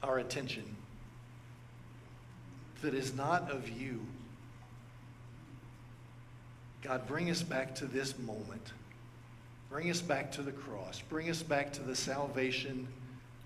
our 0.05 0.19
attention 0.19 0.77
that 2.83 2.95
is 2.95 3.15
not 3.15 3.51
of 3.51 3.69
you, 3.69 4.05
God, 6.83 7.07
bring 7.07 7.31
us 7.31 7.43
back 7.43 7.75
to 7.77 7.87
this 7.87 8.19
moment. 8.19 8.73
Bring 9.71 9.91
us 9.91 10.03
back 10.03 10.31
to 10.33 10.43
the 10.43 10.53
cross. 10.53 11.01
Bring 11.09 11.31
us 11.31 11.43
back 11.43 11.73
to 11.73 11.83
the 11.83 11.97
salvation 11.97 12.87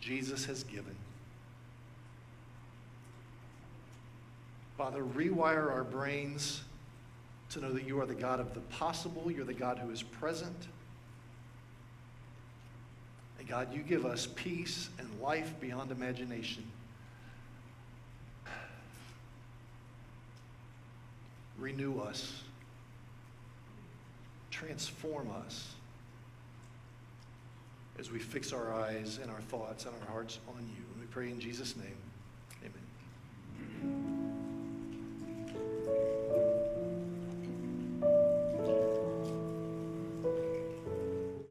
Jesus 0.01 0.45
has 0.47 0.65
given. 0.65 0.95
Father, 4.77 5.03
rewire 5.03 5.71
our 5.71 5.85
brains 5.85 6.63
to 7.51 7.61
know 7.61 7.73
that 7.73 7.85
you 7.85 8.01
are 8.01 8.07
the 8.07 8.15
God 8.15 8.41
of 8.41 8.55
the 8.55 8.61
possible, 8.61 9.31
you're 9.31 9.45
the 9.45 9.55
God 9.55 9.79
who 9.79 9.91
is 9.91 10.03
present. 10.03 10.69
God, 13.49 13.73
you 13.73 13.81
give 13.81 14.05
us 14.05 14.29
peace 14.35 14.91
and 14.99 15.09
life 15.21 15.55
beyond 15.59 15.91
imagination. 15.91 16.65
Renew 21.59 21.99
us, 21.99 22.43
transform 24.51 25.31
us 25.45 25.75
as 27.99 28.11
we 28.11 28.19
fix 28.19 28.53
our 28.53 28.73
eyes 28.73 29.19
and 29.21 29.31
our 29.31 29.41
thoughts 29.41 29.87
and 29.87 29.95
our 30.01 30.13
hearts 30.13 30.39
on 30.49 30.63
you. 30.77 30.85
And 30.93 31.01
we 31.01 31.07
pray 31.07 31.31
in 31.31 31.41
Jesus' 31.41 31.77
name. 31.77 31.98